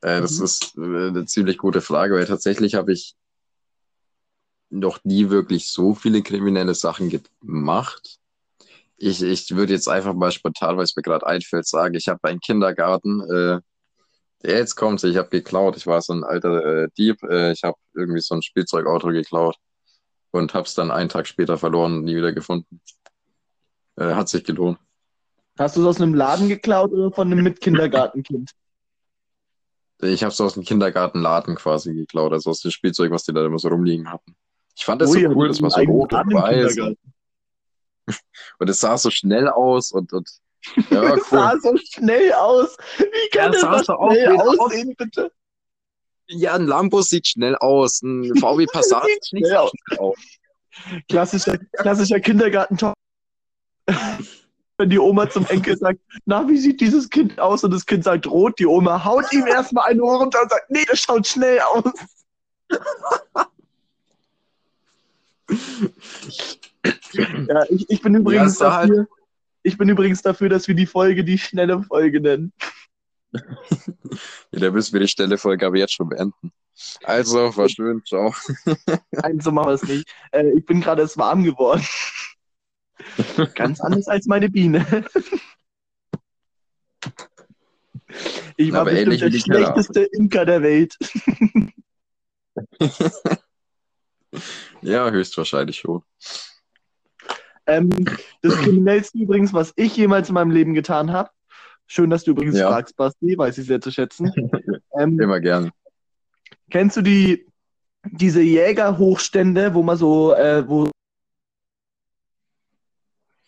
Äh, 0.00 0.20
das 0.20 0.38
Mhm. 0.38 0.44
ist 0.44 0.76
äh, 0.78 0.80
eine 1.08 1.24
ziemlich 1.26 1.58
gute 1.58 1.80
Frage, 1.80 2.14
weil 2.14 2.26
tatsächlich 2.26 2.74
habe 2.74 2.92
ich 2.92 3.14
noch 4.70 5.02
nie 5.04 5.30
wirklich 5.30 5.68
so 5.70 5.94
viele 5.94 6.22
kriminelle 6.22 6.74
Sachen 6.74 7.10
gemacht. 7.40 8.18
Ich, 8.96 9.22
ich 9.22 9.54
würde 9.56 9.72
jetzt 9.74 9.88
einfach 9.88 10.14
mal 10.14 10.32
spontan, 10.32 10.76
weil 10.76 10.84
es 10.84 10.96
mir 10.96 11.02
gerade 11.02 11.26
einfällt, 11.26 11.66
sagen, 11.66 11.94
ich 11.94 12.08
habe 12.08 12.20
einen 12.24 12.40
Kindergarten, 12.40 13.22
äh, 13.22 13.60
der 14.44 14.58
jetzt 14.58 14.76
kommt, 14.76 15.02
ich 15.04 15.16
habe 15.16 15.30
geklaut. 15.30 15.76
Ich 15.76 15.86
war 15.86 16.02
so 16.02 16.12
ein 16.14 16.24
alter 16.24 16.84
äh, 16.84 16.88
Dieb. 16.98 17.22
Äh, 17.24 17.52
ich 17.52 17.64
habe 17.64 17.78
irgendwie 17.94 18.20
so 18.20 18.34
ein 18.36 18.42
Spielzeugauto 18.42 19.08
geklaut 19.08 19.56
und 20.32 20.54
habe 20.54 20.66
es 20.66 20.74
dann 20.74 20.90
einen 20.90 21.08
Tag 21.10 21.26
später 21.28 21.58
verloren 21.58 21.96
und 21.98 22.04
nie 22.04 22.16
wieder 22.16 22.32
gefunden. 22.32 22.80
Äh, 23.96 24.14
hat 24.14 24.28
sich 24.30 24.44
gelohnt. 24.44 24.78
Hast 25.58 25.76
du 25.76 25.80
es 25.82 25.86
aus 25.86 26.00
einem 26.00 26.14
Laden 26.14 26.48
geklaut 26.48 26.92
oder 26.92 27.10
von 27.12 27.30
einem 27.30 27.42
Mitkindergartenkind? 27.44 28.52
Ich 30.00 30.22
habe 30.22 30.32
es 30.32 30.40
aus 30.40 30.54
dem 30.54 30.62
Kindergartenladen 30.62 31.56
quasi 31.56 31.92
geklaut, 31.94 32.32
also 32.32 32.50
aus 32.50 32.60
dem 32.60 32.70
Spielzeug, 32.70 33.10
was 33.10 33.24
die 33.24 33.32
da 33.32 33.44
immer 33.44 33.58
so 33.58 33.68
rumliegen 33.68 34.10
hatten. 34.12 34.36
Ich 34.76 34.84
fand 34.84 35.02
das 35.02 35.10
Ui, 35.10 35.22
so 35.22 35.28
und 35.28 35.36
cool, 35.36 35.48
das 35.48 35.60
war 35.60 35.70
so 35.70 35.80
rot 35.80 36.12
und 36.12 36.32
weiß. 36.32 36.76
Und 38.58 38.70
es 38.70 38.80
sah 38.80 38.96
so 38.96 39.10
schnell 39.10 39.48
aus 39.48 39.90
und, 39.90 40.12
und 40.12 40.30
ja, 40.90 41.16
Das 41.16 41.28
sah 41.28 41.52
cool. 41.54 41.60
so 41.60 41.76
schnell 41.76 42.32
aus. 42.32 42.76
Wie 42.98 43.36
kann 43.36 43.52
Ja, 43.52 43.58
das 43.58 43.60
sah 43.60 43.82
so 43.84 43.92
auch 43.94 44.10
schnell 44.12 44.24
schnell 44.26 44.40
aus. 44.40 44.58
aussehen, 44.60 44.94
bitte? 44.96 45.32
Ja, 46.28 46.54
ein 46.54 46.66
Lambo 46.66 47.02
sieht 47.02 47.26
schnell 47.26 47.56
aus, 47.56 48.02
ein 48.02 48.34
VW 48.36 48.66
Passat 48.72 49.04
Sieht 49.06 49.26
schnell 49.26 49.50
so 49.50 49.56
aus. 49.56 49.70
schnell 49.86 49.98
aus. 49.98 50.16
Klassischer, 51.08 51.58
klassischer 51.72 52.20
kindergarten 52.20 52.78
Wenn 54.78 54.90
die 54.90 54.98
Oma 55.00 55.28
zum 55.28 55.44
Enkel 55.46 55.76
sagt, 55.76 55.98
na, 56.24 56.48
wie 56.48 56.56
sieht 56.56 56.80
dieses 56.80 57.10
Kind 57.10 57.40
aus? 57.40 57.64
Und 57.64 57.72
das 57.72 57.84
Kind 57.84 58.04
sagt 58.04 58.28
rot, 58.28 58.58
die 58.60 58.66
Oma 58.66 59.04
haut 59.04 59.30
ihm 59.32 59.46
erstmal 59.46 59.86
eine 59.90 60.00
Ohr 60.02 60.18
runter 60.20 60.40
und 60.42 60.50
sagt, 60.50 60.70
nee, 60.70 60.84
das 60.88 61.00
schaut 61.00 61.26
schnell 61.26 61.58
aus. 61.60 61.92
ja, 67.12 67.62
ich, 67.70 67.90
ich 67.90 68.02
bin 68.02 68.14
übrigens 68.14 68.60
war 68.60 68.76
halt- 68.76 68.90
dafür, 68.90 69.08
ich 69.62 69.76
bin 69.76 69.88
übrigens 69.88 70.22
dafür, 70.22 70.48
dass 70.48 70.68
wir 70.68 70.74
die 70.74 70.86
Folge 70.86 71.24
die 71.24 71.38
schnelle 71.38 71.82
Folge 71.82 72.20
nennen. 72.20 72.52
Ja, 74.52 74.60
da 74.60 74.70
müssen 74.70 74.94
wir 74.94 75.00
die 75.00 75.08
Stelle 75.08 75.36
Folge 75.36 75.66
aber 75.66 75.76
jetzt 75.76 75.92
schon 75.92 76.08
beenden. 76.08 76.50
Also, 77.04 77.54
war 77.58 77.68
schön, 77.68 78.02
ciao. 78.06 78.34
Nein, 79.10 79.38
so 79.40 79.52
machen 79.52 79.68
wir 79.68 79.74
es 79.74 79.82
nicht. 79.82 80.08
Äh, 80.32 80.48
ich 80.56 80.64
bin 80.64 80.80
gerade 80.80 81.02
erst 81.02 81.18
warm 81.18 81.44
geworden. 81.44 81.84
Ganz 83.54 83.80
anders 83.80 84.08
als 84.08 84.26
meine 84.26 84.48
Biene. 84.48 84.84
Ich 88.56 88.72
war 88.72 88.80
Aber 88.82 88.90
bestimmt 88.90 89.20
der 89.20 89.30
die 89.30 89.40
Keller. 89.40 89.66
schlechteste 89.66 90.02
Imker 90.12 90.44
der 90.44 90.62
Welt. 90.62 90.96
Ja, 94.82 95.10
höchstwahrscheinlich 95.10 95.78
schon. 95.78 96.02
Ähm, 97.66 97.90
das 98.42 98.54
Kriminellste 98.56 99.18
übrigens, 99.18 99.52
was 99.52 99.72
ich 99.76 99.96
jemals 99.96 100.28
in 100.28 100.34
meinem 100.34 100.50
Leben 100.50 100.74
getan 100.74 101.12
habe. 101.12 101.30
Schön, 101.86 102.10
dass 102.10 102.24
du 102.24 102.32
übrigens 102.32 102.58
Ja. 102.58 102.68
fragst, 102.68 102.96
Basti, 102.96 103.36
weiß 103.36 103.58
ich 103.58 103.66
sehr 103.66 103.80
zu 103.80 103.90
schätzen. 103.90 104.32
Ähm, 104.98 105.20
Immer 105.20 105.38
gern. 105.40 105.70
kennst 106.70 106.96
du 106.96 107.02
die, 107.02 107.46
diese 108.04 108.40
Jägerhochstände, 108.42 109.74
wo 109.74 109.82
man 109.82 109.96
so, 109.96 110.34
äh, 110.34 110.66
wo 110.68 110.90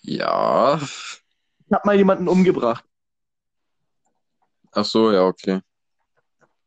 Ja. 0.02 0.80
ich 0.82 1.72
hab 1.72 1.84
mal 1.84 1.96
jemanden 1.96 2.28
umgebracht? 2.28 2.84
Ach 4.72 4.84
so, 4.84 5.12
ja, 5.12 5.22
okay. 5.22 5.60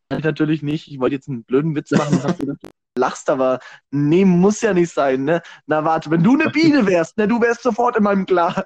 Ich 0.10 0.24
natürlich 0.24 0.62
nicht. 0.62 0.90
Ich 0.92 1.00
wollte 1.00 1.16
jetzt 1.16 1.28
einen 1.30 1.44
blöden 1.44 1.76
Witz 1.76 1.92
machen 1.92 2.18
und 2.18 2.24
hab 2.24 2.38
gedacht, 2.38 2.60
du 2.64 2.70
lachst, 3.00 3.30
aber 3.30 3.60
nee, 3.92 4.26
muss 4.26 4.62
ja 4.62 4.74
nicht 4.74 4.92
sein, 4.94 5.24
ne? 5.24 5.42
Na 5.66 5.84
warte, 5.84 6.12
wenn 6.12 6.24
du 6.24 6.34
eine 6.34 6.50
Biene 6.50 6.86
wärst, 6.86 7.18
ne, 7.18 7.28
du 7.28 7.42
wärst 7.42 7.64
sofort 7.64 7.98
in 7.98 8.04
meinem 8.04 8.26
Glas. 8.26 8.66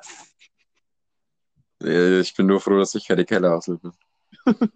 Ich 1.80 2.34
bin 2.36 2.48
nur 2.48 2.60
froh, 2.60 2.78
dass 2.80 2.96
ich 2.96 3.08
keine 3.08 3.24
Kellerhassel 3.24 3.78
bin. 4.48 4.72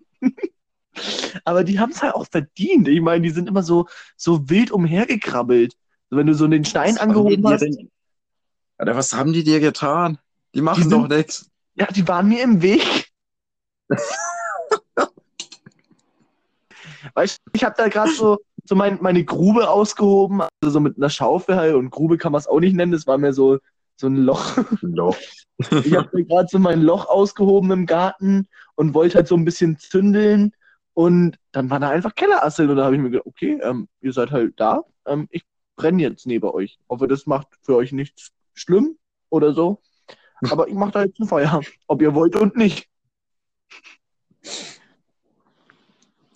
Aber 1.46 1.64
die 1.64 1.80
haben 1.80 1.92
es 1.92 2.02
halt 2.02 2.14
auch 2.14 2.28
verdient. 2.28 2.88
Ich 2.88 3.02
meine, 3.02 3.24
die 3.24 3.32
sind 3.32 3.50
immer 3.50 3.64
so, 3.64 3.88
so 4.16 4.48
wild 4.50 4.72
umhergekrabbelt. 4.72 5.76
Wenn 6.12 6.28
du 6.28 6.36
so 6.36 6.48
den 6.48 6.64
Stein 6.66 6.98
angehoben 6.98 7.48
hast, 7.48 7.62
denn- 7.62 7.90
Alter, 8.82 8.96
was 8.96 9.14
haben 9.14 9.32
die 9.32 9.44
dir 9.44 9.60
getan? 9.60 10.18
Die 10.56 10.62
machen 10.62 10.78
Die 10.84 10.90
sind- 10.90 10.92
doch 11.04 11.08
nichts. 11.08 11.48
ja, 11.76 11.86
die 11.86 12.08
waren 12.08 12.28
mir 12.28 12.42
im 12.44 12.64
Weg. 12.64 13.12
Weißt 17.14 17.38
du, 17.46 17.52
ich 17.54 17.64
habe 17.64 17.76
da 17.78 17.90
gerade 17.90 18.12
so, 18.12 18.40
so 18.66 18.76
mein, 18.76 18.98
meine 19.00 19.24
Grube 19.24 19.70
ausgehoben, 19.70 20.42
also 20.42 20.72
so 20.74 20.80
mit 20.80 20.98
einer 20.98 21.12
Schaufel 21.12 21.58
halt, 21.58 21.76
und 21.76 21.92
Grube 21.92 22.18
kann 22.18 22.32
man 22.32 22.40
es 22.40 22.48
auch 22.48 22.60
nicht 22.60 22.76
nennen, 22.76 22.92
das 22.92 23.06
war 23.06 23.20
mir 23.20 23.34
so, 23.34 23.60
so 23.98 24.08
ein 24.08 24.16
Loch. 24.16 24.58
No. 24.82 25.16
Ich 25.86 25.94
habe 25.96 26.10
mir 26.14 26.26
gerade 26.26 26.48
so 26.50 26.58
mein 26.58 26.82
Loch 26.82 27.06
ausgehoben 27.08 27.70
im 27.70 27.86
Garten 27.86 28.48
und 28.74 28.96
wollte 28.96 29.18
halt 29.20 29.28
so 29.28 29.36
ein 29.36 29.46
bisschen 29.46 29.78
zündeln. 29.78 30.54
Und 30.96 31.38
dann 31.52 31.70
waren 31.70 31.84
da 31.84 31.90
einfach 31.92 32.16
Kellerasseln. 32.16 32.72
Und 32.72 32.78
da 32.78 32.86
habe 32.86 32.96
ich 32.96 33.02
mir 33.02 33.12
gedacht, 33.12 33.28
okay, 33.28 33.60
ähm, 33.62 33.88
ihr 34.02 34.12
seid 34.12 34.32
halt 34.32 34.60
da. 34.60 34.82
Ähm, 35.06 35.28
ich 35.30 35.44
brenne 35.76 36.02
jetzt 36.02 36.26
neben 36.26 36.50
euch. 36.50 36.80
Hoffe, 36.90 37.08
das 37.08 37.28
macht 37.28 37.48
für 37.62 37.76
euch 37.76 37.92
nichts 37.92 38.32
schlimm 38.54 38.98
oder 39.30 39.54
so. 39.54 39.82
Aber 40.50 40.68
ich 40.68 40.74
mache 40.74 40.92
da 40.92 41.04
jetzt 41.04 41.20
ein 41.20 41.28
Feuer. 41.28 41.62
Ob 41.88 42.02
ihr 42.02 42.16
wollt 42.16 42.36
und 42.36 42.56
nicht. 42.56 42.88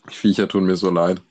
Die 0.10 0.16
Viecher 0.16 0.48
tun 0.48 0.66
mir 0.66 0.76
so 0.76 0.90
leid. 0.92 1.22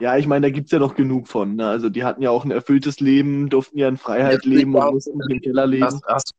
Ja, 0.00 0.16
ich 0.16 0.26
meine, 0.26 0.46
da 0.46 0.50
gibt's 0.50 0.70
ja 0.70 0.78
noch 0.78 0.94
genug 0.94 1.28
von. 1.28 1.56
Ne? 1.56 1.68
Also 1.68 1.88
die 1.88 2.04
hatten 2.04 2.22
ja 2.22 2.30
auch 2.30 2.44
ein 2.44 2.50
erfülltes 2.50 3.00
Leben, 3.00 3.48
durften 3.48 3.78
ja 3.78 3.88
in 3.88 3.96
Freiheit 3.96 4.44
Ja, 4.44 4.50
leben 4.50 4.74
und 4.74 4.94
mussten 4.94 5.18
nicht 5.18 5.30
im 5.30 5.40
Keller 5.40 5.66
leben. 5.66 5.84
Hast, 5.84 6.04
hast, 6.06 6.34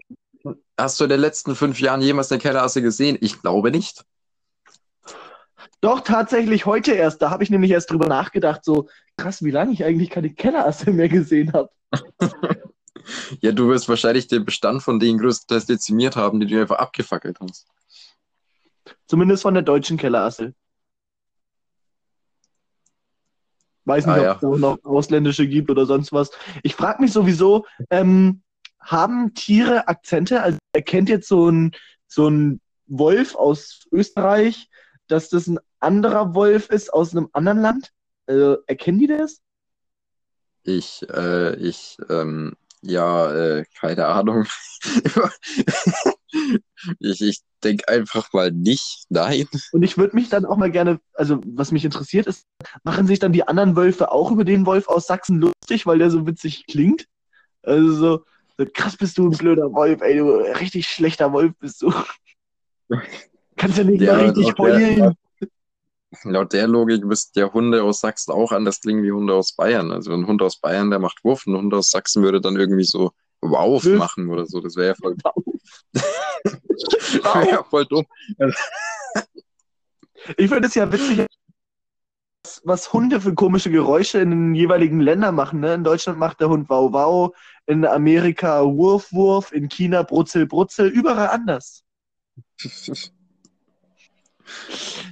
hast 0.77 0.99
du 0.99 1.03
in 1.05 1.09
den 1.09 1.19
letzten 1.19 1.55
fünf 1.55 1.79
Jahren 1.79 2.01
jemals 2.01 2.31
eine 2.31 2.39
Kellerasse 2.39 2.81
gesehen? 2.81 3.17
Ich 3.19 3.41
glaube 3.41 3.71
nicht. 3.71 4.05
Doch, 5.81 6.01
tatsächlich 6.01 6.65
heute 6.65 6.91
erst. 6.93 7.21
Da 7.21 7.29
habe 7.31 7.43
ich 7.43 7.49
nämlich 7.49 7.71
erst 7.71 7.91
drüber 7.91 8.07
nachgedacht, 8.07 8.63
so 8.63 8.89
krass, 9.17 9.43
wie 9.43 9.51
lange 9.51 9.71
ich 9.71 9.83
eigentlich 9.83 10.09
keine 10.09 10.33
Kellerasse 10.33 10.91
mehr 10.91 11.09
gesehen 11.09 11.53
habe. 11.53 11.69
Ja, 13.41 13.51
du 13.51 13.69
wirst 13.69 13.89
wahrscheinlich 13.89 14.27
den 14.27 14.45
Bestand 14.45 14.83
von 14.83 14.99
denen 14.99 15.19
größtenteils 15.19 15.65
dezimiert 15.65 16.15
haben, 16.15 16.39
die 16.39 16.47
du 16.47 16.59
einfach 16.59 16.77
abgefackelt 16.77 17.39
hast. 17.39 17.67
Zumindest 19.07 19.43
von 19.43 19.53
der 19.53 19.63
deutschen 19.63 19.97
Kellerasse. 19.97 20.53
Weiß 23.85 24.05
nicht, 24.05 24.15
Ah, 24.15 24.19
ob 24.19 24.23
ja. 24.23 24.33
es 24.35 24.41
da 24.41 24.47
auch 24.47 24.57
noch 24.57 24.83
ausländische 24.83 25.47
gibt 25.47 25.69
oder 25.69 25.85
sonst 25.85 26.11
was. 26.11 26.31
Ich 26.61 26.75
frage 26.75 27.01
mich 27.01 27.11
sowieso, 27.11 27.65
ähm, 27.89 28.43
haben 28.79 29.33
Tiere 29.33 29.87
Akzente? 29.87 30.41
Also 30.41 30.57
erkennt 30.73 31.09
jetzt 31.09 31.27
so 31.27 31.49
ein, 31.49 31.71
so 32.07 32.29
ein 32.29 32.61
Wolf 32.87 33.35
aus 33.35 33.87
Österreich, 33.91 34.69
dass 35.07 35.29
das 35.29 35.47
ein 35.47 35.59
anderer 35.79 36.35
Wolf 36.35 36.69
ist 36.69 36.93
aus 36.93 37.15
einem 37.15 37.29
anderen 37.33 37.61
Land? 37.61 37.91
Also, 38.27 38.57
erkennen 38.67 38.99
die 38.99 39.07
das? 39.07 39.41
Ich, 40.63 41.07
äh, 41.09 41.55
ich, 41.55 41.97
ähm, 42.09 42.53
ja, 42.81 43.31
äh, 43.33 43.65
keine 43.79 44.05
Ahnung. 44.07 44.45
ich 46.99 47.21
ich 47.21 47.41
denke 47.63 47.87
einfach 47.87 48.31
mal 48.33 48.51
nicht, 48.51 49.05
nein. 49.09 49.47
Und 49.71 49.83
ich 49.83 49.97
würde 49.97 50.15
mich 50.15 50.29
dann 50.29 50.45
auch 50.45 50.57
mal 50.57 50.71
gerne, 50.71 50.99
also 51.13 51.41
was 51.45 51.71
mich 51.71 51.83
interessiert 51.83 52.27
ist, 52.27 52.45
machen 52.83 53.07
sich 53.07 53.19
dann 53.19 53.33
die 53.33 53.47
anderen 53.47 53.75
Wölfe 53.75 54.11
auch 54.11 54.31
über 54.31 54.45
den 54.45 54.65
Wolf 54.65 54.87
aus 54.87 55.07
Sachsen 55.07 55.39
lustig, 55.41 55.85
weil 55.85 55.99
der 55.99 56.09
so 56.09 56.25
witzig 56.25 56.65
klingt? 56.67 57.05
Also 57.63 57.91
so, 57.91 58.23
so 58.57 58.65
krass 58.73 58.95
bist 58.95 59.17
du 59.17 59.29
ein 59.29 59.37
blöder 59.37 59.73
Wolf, 59.73 60.01
ey, 60.01 60.17
du 60.17 60.35
richtig 60.59 60.87
schlechter 60.87 61.33
Wolf 61.33 61.53
bist 61.59 61.81
du. 61.81 61.93
Kannst 63.57 63.77
ja 63.77 63.83
nicht 63.83 64.01
Ja, 64.01 64.15
mal 64.15 64.25
richtig 64.29 64.57
heulen. 64.57 65.15
Laut 66.23 66.53
der 66.53 66.67
Logik 66.67 67.03
müssten 67.05 67.37
ja 67.39 67.53
Hunde 67.53 67.83
aus 67.83 67.99
Sachsen 67.99 68.31
auch 68.31 68.51
anders 68.51 68.81
klingen 68.81 69.03
wie 69.03 69.11
Hunde 69.11 69.33
aus 69.35 69.53
Bayern. 69.55 69.91
Also 69.91 70.11
ein 70.13 70.25
Hund 70.25 70.41
aus 70.41 70.59
Bayern, 70.59 70.89
der 70.89 70.99
macht 70.99 71.23
Wuff, 71.23 71.45
ein 71.45 71.55
Hund 71.55 71.73
aus 71.73 71.91
Sachsen 71.91 72.23
würde 72.23 72.41
dann 72.41 72.55
irgendwie 72.55 72.83
so 72.83 73.11
Wow 73.41 73.83
Wuff. 73.85 73.97
machen 73.97 74.29
oder 74.29 74.45
so. 74.45 74.59
Das 74.59 74.75
wäre 74.75 74.89
ja 74.89 74.95
voll, 74.95 75.15
wär 75.93 77.49
ja 77.51 77.63
voll 77.63 77.85
dumm. 77.85 78.05
Ich 80.37 80.49
finde 80.49 80.67
es 80.67 80.75
ja 80.75 80.91
witzig, 80.91 81.19
was- 82.43 82.61
was 82.63 82.91
Hunde 82.93 83.21
für 83.21 83.33
komische 83.35 83.69
Geräusche 83.69 84.19
in 84.19 84.31
den 84.31 84.55
jeweiligen 84.55 84.99
Ländern 85.01 85.35
machen. 85.35 85.59
Ne? 85.59 85.75
In 85.75 85.83
Deutschland 85.83 86.17
macht 86.17 86.39
der 86.41 86.49
Hund 86.49 86.69
Wow 86.69 86.91
Wow, 86.91 87.35
in 87.67 87.85
Amerika 87.85 88.63
Wurf 88.65 89.11
Wurf, 89.13 89.51
in 89.51 89.69
China 89.69 90.01
Brutzel 90.03 90.47
Brutzel, 90.47 90.87
überall 90.89 91.29
anders. 91.29 91.83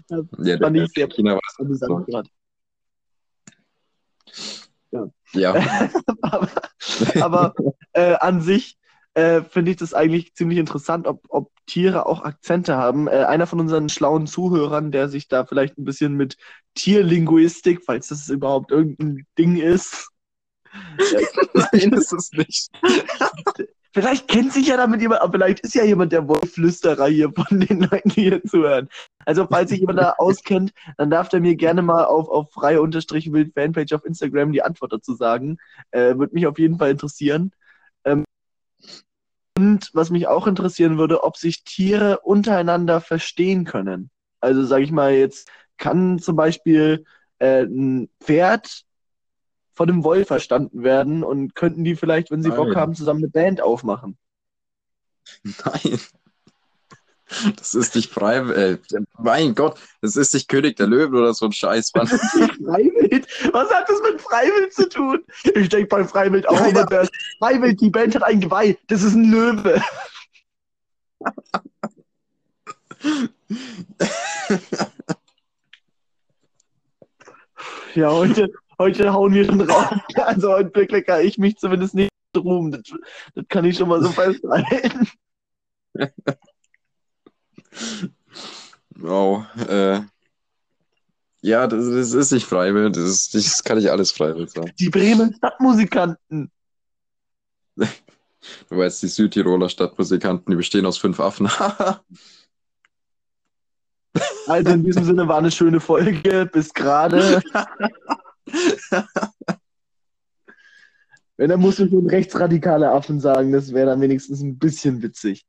Ja, 0.10 0.58
Fand 0.58 0.78
ich 0.78 0.92
sehr- 0.94 1.08
China 1.10 1.36
war 1.36 2.06
gerade. 2.06 2.30
ja. 5.34 5.56
aber 6.22 6.50
aber 7.22 7.54
äh, 7.94 8.14
an 8.16 8.42
sich 8.42 8.78
äh, 9.14 9.42
finde 9.42 9.72
ich 9.72 9.78
das 9.78 9.94
eigentlich 9.94 10.34
ziemlich 10.36 10.60
interessant, 10.60 11.08
ob, 11.08 11.26
ob 11.30 11.52
Tiere 11.66 12.06
auch 12.06 12.22
Akzente 12.22 12.78
haben. 12.78 13.08
Äh, 13.08 13.24
einer 13.26 13.48
von 13.48 13.60
unseren 13.60 13.90
schlauen 13.90 14.28
Zuhörern, 14.28 14.92
der 14.92 15.10
sich 15.10 15.28
da 15.28 15.46
vielleicht 15.46 15.78
ein 15.78 15.86
bisschen 15.86 16.14
mit 16.14 16.38
Tierlinguistik, 16.76 17.84
falls 17.86 18.08
das 18.08 18.30
überhaupt 18.30 18.72
irgendein 18.72 19.26
Ding 19.38 19.58
ist, 19.58 20.10
Nein, 21.54 21.94
ist 21.94 22.14
es 22.14 22.32
nicht. 22.32 22.70
vielleicht 23.98 24.28
kennt 24.28 24.54
sich 24.54 24.68
ja 24.68 24.78
damit 24.78 25.02
jemand, 25.02 25.22
aber 25.22 25.32
vielleicht 25.32 25.62
ist 25.62 25.74
ja 25.74 25.84
jemand 25.84 26.12
der 26.12 26.28
Wolfflüsterer 26.28 27.08
hier 27.08 27.32
von 27.36 27.60
den 27.60 27.82
Leuten, 27.82 28.10
die 28.10 28.30
hier 28.30 28.44
zuhören. 28.44 28.90
Also 29.26 29.48
falls 29.48 29.72
sich 29.72 29.80
jemand 29.80 29.98
da 30.00 30.14
auskennt, 30.20 30.72
dann 30.98 31.10
darf 31.10 31.30
der 31.30 31.40
mir 31.40 31.56
gerne 31.56 31.82
mal 31.82 32.06
auf, 32.06 32.30
auf 32.30 32.52
freie-wild 32.52 33.54
Fanpage 33.56 33.94
auf 33.94 34.06
Instagram 34.06 34.52
die 34.52 34.62
Antwort 34.62 34.94
dazu 34.94 35.16
sagen. 35.16 35.58
Äh, 35.90 36.16
Würde 36.16 36.36
mich 36.36 36.46
auf 36.46 36.60
jeden 36.60 36.78
Fall 36.78 36.92
interessieren. 36.92 37.52
Ähm, 38.06 38.24
Und 39.58 39.90
was 39.94 40.12
mich 40.12 40.28
auch 40.28 40.46
interessieren 40.46 41.00
würde, 41.00 41.24
ob 41.24 41.36
sich 41.36 41.64
Tiere 41.64 42.20
untereinander 42.20 43.02
verstehen 43.02 43.66
können. 43.66 44.12
Also 44.42 44.64
sage 44.64 44.84
ich 44.84 44.92
mal, 44.92 45.14
jetzt 45.14 45.50
kann 45.78 46.20
zum 46.20 46.36
Beispiel 46.36 47.04
äh, 47.40 47.64
ein 47.64 48.10
Pferd 48.22 48.84
von 49.78 49.90
einem 49.90 50.04
Wolf 50.04 50.28
verstanden 50.28 50.84
werden 50.84 51.24
und 51.24 51.54
könnten 51.54 51.84
die 51.84 51.96
vielleicht, 51.96 52.32
wenn 52.32 52.42
sie 52.42 52.50
Bock 52.50 52.70
Nein. 52.70 52.78
haben, 52.78 52.96
zusammen 52.96 53.20
eine 53.20 53.30
Band 53.30 53.62
aufmachen. 53.62 54.18
Nein. 55.44 56.00
Das 57.58 57.76
ist 57.76 57.94
nicht 57.94 58.12
freiwillig. 58.12 58.80
Äh, 58.92 59.02
mein 59.20 59.54
Gott, 59.54 59.78
das 60.02 60.16
ist 60.16 60.34
nicht 60.34 60.48
König 60.48 60.78
der 60.78 60.88
Löwen 60.88 61.14
oder 61.14 61.34
so 61.34 61.46
ein 61.46 61.52
Scheiß, 61.52 61.94
Mann. 61.94 62.08
Freiwild? 62.08 63.28
Was 63.54 63.70
hat 63.70 63.88
das 63.88 64.02
mit 64.02 64.20
Freiwild 64.20 64.74
zu 64.74 64.90
tun? 64.90 65.24
Ich 65.54 65.70
denke 65.70 65.88
bei 65.88 66.04
Freiwild 66.06 66.50
auch 66.50 66.66
immer, 66.66 66.86
das 66.86 67.10
Freiwild, 67.38 67.80
die 67.80 67.90
Band 67.92 68.16
hat 68.16 68.24
ein 68.24 68.40
Geweih, 68.40 68.78
das 68.88 69.04
ist 69.04 69.14
ein 69.14 69.30
Löwe. 69.30 69.82
Ja, 77.94 78.12
heute, 78.12 78.52
heute 78.80 79.14
hauen 79.14 79.34
wir 79.34 79.46
schon 79.46 79.62
raus. 79.62 80.00
Also 80.16 80.52
heute 80.52 80.70
bekleckere 80.70 81.22
ich 81.22 81.38
mich 81.38 81.58
zumindest 81.58 81.96
nicht 81.96 82.12
drum. 82.34 82.72
Das, 82.72 82.82
das 83.36 83.46
kann 83.48 83.66
ich 83.66 83.78
schon 83.78 83.90
mal 83.90 84.02
so 84.02 84.10
festhalten. 84.10 85.08
Wow. 89.00 89.46
Äh, 89.70 90.02
ja, 91.42 91.68
das, 91.68 91.86
das 91.86 92.14
ist 92.14 92.32
nicht 92.32 92.48
freiwillig. 92.48 92.94
Das, 92.94 93.04
ist, 93.04 93.36
das 93.36 93.64
kann 93.64 93.78
ich 93.78 93.92
alles 93.92 94.12
freiwillig 94.12 94.50
sagen. 94.50 94.72
Die 94.80 94.90
Bremen 94.90 95.34
Stadtmusikanten. 95.36 96.52
Du 98.70 98.78
weißt, 98.78 99.04
die 99.04 99.08
Südtiroler 99.08 99.68
Stadtmusikanten, 99.68 100.52
die 100.52 100.56
bestehen 100.56 100.86
aus 100.86 100.98
fünf 100.98 101.20
Affen. 101.20 101.50
Also 104.48 104.72
in 104.72 104.86
diesem 104.86 105.04
Sinne 105.04 105.28
war 105.28 105.40
eine 105.40 105.52
schöne 105.52 105.82
Folge. 105.82 106.46
Bis 106.46 106.74
gerade. 106.74 107.44
Wenn, 111.38 111.50
dann 111.50 111.60
musst 111.60 111.78
du 111.80 111.88
schon 111.88 112.10
rechtsradikale 112.10 112.92
Affen 112.92 113.20
sagen. 113.20 113.52
Das 113.52 113.72
wäre 113.74 113.88
dann 113.88 114.02
wenigstens 114.02 114.42
ein 114.42 114.58
bisschen 114.58 115.04
witzig. 115.04 115.46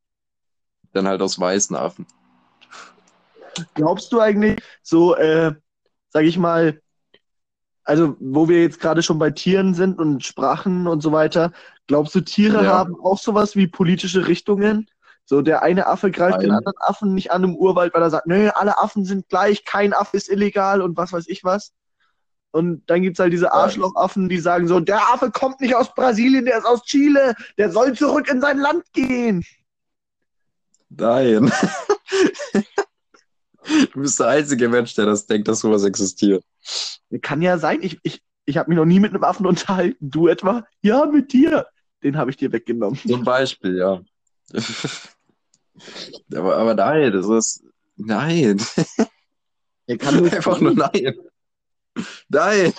Dann 0.92 1.08
halt 1.08 1.22
aus 1.22 1.40
weißen 1.40 1.74
Affen. 1.74 2.06
Glaubst 3.74 4.12
du 4.12 4.20
eigentlich, 4.20 4.60
so, 4.82 5.16
äh, 5.16 5.54
sag 6.10 6.24
ich 6.24 6.36
mal, 6.38 6.80
also 7.84 8.16
wo 8.20 8.48
wir 8.48 8.60
jetzt 8.60 8.80
gerade 8.80 9.02
schon 9.02 9.18
bei 9.18 9.30
Tieren 9.30 9.72
sind 9.72 9.98
und 9.98 10.22
Sprachen 10.22 10.86
und 10.86 11.00
so 11.02 11.10
weiter, 11.10 11.52
glaubst 11.86 12.14
du, 12.14 12.20
Tiere 12.20 12.64
Ja. 12.64 12.72
haben 12.72 12.94
auch 13.00 13.18
sowas 13.18 13.56
wie 13.56 13.66
politische 13.66 14.26
Richtungen? 14.26 14.90
So, 15.24 15.40
der 15.42 15.62
eine 15.62 15.86
Affe 15.86 16.10
greift 16.10 16.42
den 16.42 16.50
Nein. 16.50 16.58
anderen 16.58 16.78
Affen 16.80 17.14
nicht 17.14 17.32
an 17.32 17.44
im 17.44 17.56
Urwald, 17.56 17.94
weil 17.94 18.02
er 18.02 18.10
sagt, 18.10 18.26
nö, 18.26 18.50
alle 18.50 18.78
Affen 18.78 19.04
sind 19.04 19.28
gleich, 19.28 19.64
kein 19.64 19.94
Affe 19.94 20.16
ist 20.18 20.28
illegal 20.28 20.82
und 20.82 20.96
was 20.96 21.12
weiß 21.12 21.28
ich 21.28 21.44
was. 21.44 21.72
Und 22.50 22.82
dann 22.88 23.02
gibt's 23.02 23.20
halt 23.20 23.32
diese 23.32 23.52
Arschlochaffen, 23.52 24.28
die 24.28 24.38
sagen 24.38 24.68
so, 24.68 24.80
der 24.80 25.00
Affe 25.12 25.30
kommt 25.30 25.60
nicht 25.60 25.74
aus 25.74 25.94
Brasilien, 25.94 26.46
der 26.46 26.58
ist 26.58 26.64
aus 26.64 26.82
Chile, 26.84 27.34
der 27.58 27.70
soll 27.70 27.94
zurück 27.94 28.28
in 28.30 28.40
sein 28.40 28.58
Land 28.58 28.84
gehen. 28.92 29.44
Nein. 30.88 31.52
Du 33.92 34.00
bist 34.00 34.18
der 34.18 34.28
einzige 34.28 34.66
Mensch, 34.66 34.94
der 34.94 35.04
das 35.04 35.26
denkt, 35.26 35.46
dass 35.46 35.60
sowas 35.60 35.84
existiert. 35.84 36.42
Kann 37.20 37.42
ja 37.42 37.58
sein, 37.58 37.82
ich, 37.82 37.98
ich, 38.02 38.22
ich 38.46 38.56
habe 38.56 38.70
mich 38.70 38.78
noch 38.78 38.86
nie 38.86 38.98
mit 38.98 39.12
einem 39.12 39.24
Affen 39.24 39.46
unterhalten. 39.46 40.10
Du 40.10 40.26
etwa? 40.26 40.64
Ja, 40.80 41.04
mit 41.04 41.34
dir. 41.34 41.66
Den 42.02 42.16
habe 42.16 42.30
ich 42.30 42.38
dir 42.38 42.50
weggenommen. 42.50 42.98
Zum 43.06 43.24
Beispiel, 43.24 43.76
ja. 43.76 44.00
Aber, 46.34 46.56
aber 46.56 46.74
nein, 46.74 47.12
das 47.12 47.28
ist. 47.28 47.64
Nein. 47.96 48.58
Er 49.86 49.98
kann 49.98 50.16
nur 50.16 50.32
Einfach 50.32 50.60
nur 50.60 50.74
nein. 50.74 51.14
Nein. 52.28 52.72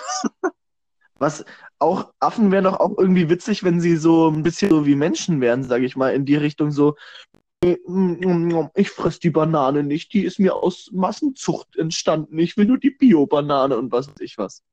Was 1.15 1.43
auch 1.79 2.13
Affen 2.19 2.51
wären 2.51 2.63
doch 2.63 2.79
auch 2.79 2.97
irgendwie 2.97 3.29
witzig, 3.29 3.63
wenn 3.63 3.81
sie 3.81 3.97
so 3.97 4.29
ein 4.29 4.43
bisschen 4.43 4.69
so 4.69 4.85
wie 4.85 4.95
Menschen 4.95 5.41
wären, 5.41 5.63
sage 5.63 5.85
ich 5.85 5.95
mal, 5.95 6.13
in 6.13 6.25
die 6.25 6.35
Richtung 6.35 6.71
so. 6.71 6.95
Ich 7.61 8.89
fress 8.89 9.19
die 9.19 9.31
Banane 9.31 9.83
nicht, 9.83 10.13
die 10.13 10.23
ist 10.23 10.39
mir 10.39 10.55
aus 10.55 10.89
Massenzucht 10.93 11.75
entstanden. 11.75 12.39
Ich 12.39 12.55
will 12.55 12.65
nur 12.65 12.77
die 12.77 12.91
Bio-Banane 12.91 13.77
und 13.77 13.91
was 13.91 14.07
weiß 14.07 14.21
ich 14.21 14.37
was. 14.37 14.63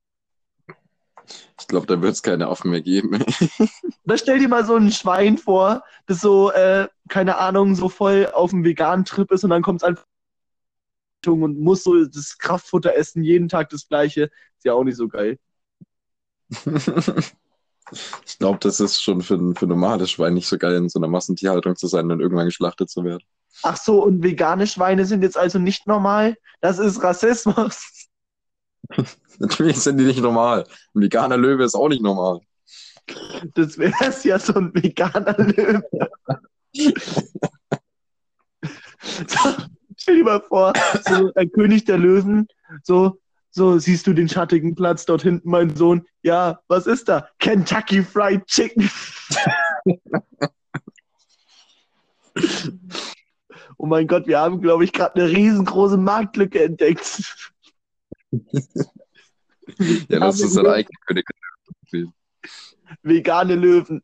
Ich 1.59 1.67
glaube, 1.67 1.87
da 1.87 2.01
wird 2.01 2.13
es 2.13 2.23
keine 2.23 2.47
Affen 2.47 2.71
mehr 2.71 2.83
geben. 2.83 3.25
Oder 4.05 4.19
stell 4.19 4.39
dir 4.39 4.49
mal 4.49 4.65
so 4.65 4.77
ein 4.77 4.93
Schwein 4.93 5.39
vor, 5.39 5.83
das 6.07 6.21
so, 6.21 6.53
äh, 6.53 6.87
keine 7.09 7.39
Ahnung, 7.39 7.75
so 7.75 7.89
voll 7.89 8.31
auf 8.33 8.51
dem 8.51 8.63
veganen 8.63 9.05
Trip 9.05 9.31
ist 9.33 9.43
und 9.43 9.51
dann 9.51 9.63
kommt 9.63 9.83
es 9.83 9.89
einfach 9.89 10.05
und 11.33 11.59
muss 11.61 11.85
so 11.85 12.05
das 12.05 12.37
Kraftfutter 12.39 12.95
essen, 12.97 13.23
jeden 13.23 13.49
Tag 13.49 13.71
das 13.71 13.89
gleiche. 13.89 14.25
Ist 14.57 14.65
ja 14.65 14.73
auch 14.75 14.85
nicht 14.85 14.97
so 14.97 15.09
geil. 15.09 15.39
Ich 18.27 18.39
glaube, 18.39 18.59
das 18.61 18.81
ist 18.81 19.01
schon 19.01 19.21
für, 19.23 19.35
ein- 19.35 19.55
für 19.55 19.67
normales 19.69 20.11
Schwein 20.11 20.35
nicht 20.35 20.49
so 20.49 20.59
geil, 20.59 20.75
in 20.75 20.89
so 20.89 20.99
einer 20.99 21.07
Massentierhaltung 21.07 21.77
zu 21.77 21.87
sein 21.87 22.11
und 22.11 22.19
irgendwann 22.21 22.47
geschlachtet 22.47 22.91
zu 22.91 23.05
werden. 23.05 23.23
Ach 23.63 23.77
so, 23.77 24.03
und 24.03 24.25
vegane 24.25 24.67
Schweine 24.67 25.07
sind 25.07 25.23
jetzt 25.23 25.39
also 25.39 25.61
nicht 25.61 25.87
normal? 25.87 26.37
Das 26.61 26.81
ist 26.81 27.01
Rassismus. 27.03 28.09
Natürlich 29.39 29.79
sind 29.79 29.99
die 29.99 30.05
nicht 30.05 30.21
normal. 30.21 30.65
Ein 30.95 31.03
veganer 31.03 31.37
Löwe 31.37 31.63
ist 31.65 31.77
auch 31.77 31.89
nicht 31.89 32.03
normal. 32.03 32.41
Das 33.55 33.79
wäre 33.79 33.93
ja 34.25 34.39
so 34.41 34.55
ein 34.55 34.75
veganer 34.75 35.37
Löwe. 35.39 35.85
Stell 40.07 40.19
dir 40.19 40.25
mal 40.25 40.41
vor, 40.41 40.73
so 41.05 41.33
ein 41.35 41.51
König 41.51 41.85
der 41.85 41.99
Löwen, 41.99 42.47
so, 42.85 43.21
so 43.51 43.77
siehst 43.81 44.07
du 44.07 44.13
den 44.13 44.29
schattigen 44.29 44.77
Platz 44.77 45.05
dort 45.05 45.23
hinten, 45.23 45.51
mein 45.51 45.75
Sohn. 45.75 46.07
Ja, 46.23 46.61
was 46.69 46.87
ist 46.87 47.09
da? 47.09 47.29
Kentucky 47.41 48.05
Fried 48.05 48.47
Chicken. 48.47 48.89
Oh 53.79 53.85
mein 53.85 54.07
Gott, 54.07 54.27
wir 54.27 54.39
haben, 54.39 54.63
glaube 54.63 54.85
ich, 54.85 54.93
gerade 54.93 55.21
eine 55.21 55.31
riesengroße 55.31 55.99
Marktlücke 55.99 56.65
entdeckt. 56.65 57.23
Ja, 60.09 60.21
das 60.21 60.41
ist 60.41 60.57
ein 60.57 60.67
eigener 60.67 60.99
König. 61.07 61.27
Vegane 63.03 63.55
Löwen. 63.55 64.01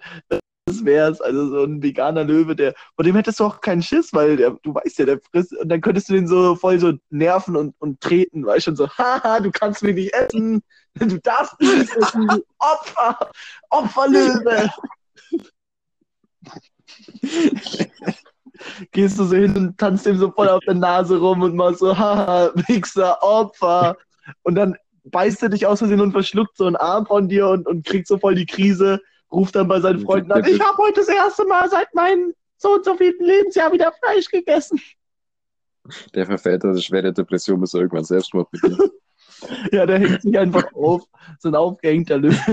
Das 0.72 0.84
wär's. 0.84 1.20
Also 1.20 1.48
so 1.48 1.64
ein 1.64 1.82
veganer 1.82 2.24
Löwe, 2.24 2.56
der, 2.56 2.74
vor 2.94 3.04
dem 3.04 3.16
hättest 3.16 3.40
du 3.40 3.44
auch 3.44 3.60
keinen 3.60 3.82
Schiss, 3.82 4.12
weil 4.12 4.36
der, 4.36 4.56
du 4.62 4.74
weißt 4.74 4.98
ja, 4.98 5.06
der 5.06 5.20
frisst, 5.20 5.56
und 5.56 5.68
dann 5.68 5.80
könntest 5.80 6.08
du 6.08 6.14
den 6.14 6.26
so 6.26 6.54
voll 6.56 6.78
so 6.78 6.92
nerven 7.10 7.56
und, 7.56 7.74
und 7.78 8.00
treten, 8.00 8.46
weißt 8.46 8.64
schon 8.64 8.76
so, 8.76 8.88
haha, 8.88 9.40
du 9.40 9.50
kannst 9.50 9.82
mich 9.82 9.94
nicht 9.94 10.14
essen, 10.14 10.62
du 10.94 11.18
darfst 11.20 11.60
mich 11.60 11.78
nicht 11.78 11.96
essen, 11.96 12.26
du 12.26 12.42
Opfer, 12.58 13.30
Opferlöwe. 13.70 14.70
Gehst 18.92 19.18
du 19.18 19.24
so 19.24 19.34
hin 19.34 19.56
und 19.56 19.76
tanzt 19.78 20.06
dem 20.06 20.16
so 20.16 20.30
voll 20.30 20.48
auf 20.48 20.60
der 20.64 20.74
Nase 20.74 21.18
rum 21.18 21.42
und 21.42 21.56
machst 21.56 21.80
so, 21.80 21.98
haha, 21.98 22.52
Wichser, 22.68 23.22
Opfer. 23.22 23.96
Und 24.42 24.54
dann 24.54 24.76
beißt 25.04 25.42
er 25.42 25.48
dich 25.48 25.66
aus 25.66 25.80
Versehen 25.80 26.00
und 26.00 26.12
verschluckt 26.12 26.56
so 26.56 26.66
einen 26.66 26.76
Arm 26.76 27.06
von 27.06 27.28
dir 27.28 27.48
und, 27.48 27.66
und 27.66 27.84
kriegt 27.84 28.06
so 28.06 28.18
voll 28.18 28.36
die 28.36 28.46
Krise, 28.46 29.00
ruft 29.32 29.54
dann 29.56 29.68
bei 29.68 29.80
seinen 29.80 30.00
Freunden 30.00 30.30
an, 30.30 30.44
ich 30.44 30.60
habe 30.60 30.78
heute 30.78 31.00
das 31.00 31.08
erste 31.08 31.44
Mal 31.44 31.68
seit 31.70 31.94
meinem 31.94 32.34
so 32.56 32.74
und 32.74 32.84
so 32.84 32.94
vielen 32.96 33.18
Lebensjahr 33.18 33.72
wieder 33.72 33.92
Fleisch 33.92 34.28
gegessen. 34.28 34.80
Der 36.14 36.26
verfällt 36.26 36.64
eine 36.64 36.80
schwere 36.80 37.12
Depression, 37.12 37.60
bis 37.60 37.74
er 37.74 37.80
irgendwann 37.80 38.04
Selbstmord 38.04 38.50
begeht. 38.50 38.78
Ja, 39.72 39.84
der 39.86 39.98
hängt 39.98 40.22
sich 40.22 40.38
einfach 40.38 40.72
auf, 40.72 41.02
so 41.40 41.48
ein 41.48 41.56
aufgehängter 41.56 42.16
Löwe. 42.16 42.38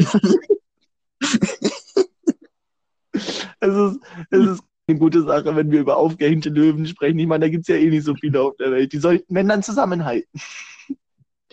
es, 3.60 3.76
ist, 3.76 4.00
es 4.32 4.48
ist 4.48 4.64
eine 4.88 4.98
gute 4.98 5.22
Sache, 5.22 5.56
wenn 5.56 5.70
wir 5.70 5.82
über 5.82 5.98
aufgehängte 5.98 6.50
Löwen 6.50 6.88
sprechen. 6.88 7.20
Ich 7.20 7.28
meine, 7.28 7.46
da 7.46 7.50
gibt 7.50 7.62
es 7.62 7.68
ja 7.68 7.76
eh 7.76 7.92
nicht 7.92 8.06
so 8.06 8.16
viele 8.16 8.42
auf 8.42 8.56
der 8.58 8.72
Welt. 8.72 8.92
Die 8.92 8.98
sollten, 8.98 9.36
wenn 9.36 9.48
dann, 9.48 9.62
zusammenhalten. 9.62 10.28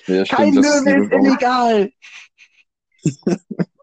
Ja, 0.07 0.25
stimmt, 0.25 0.29
Kein 0.31 0.57
ist 0.57 0.87
Löwe 0.87 1.05
ist 1.05 1.13
illegal. 1.13 1.93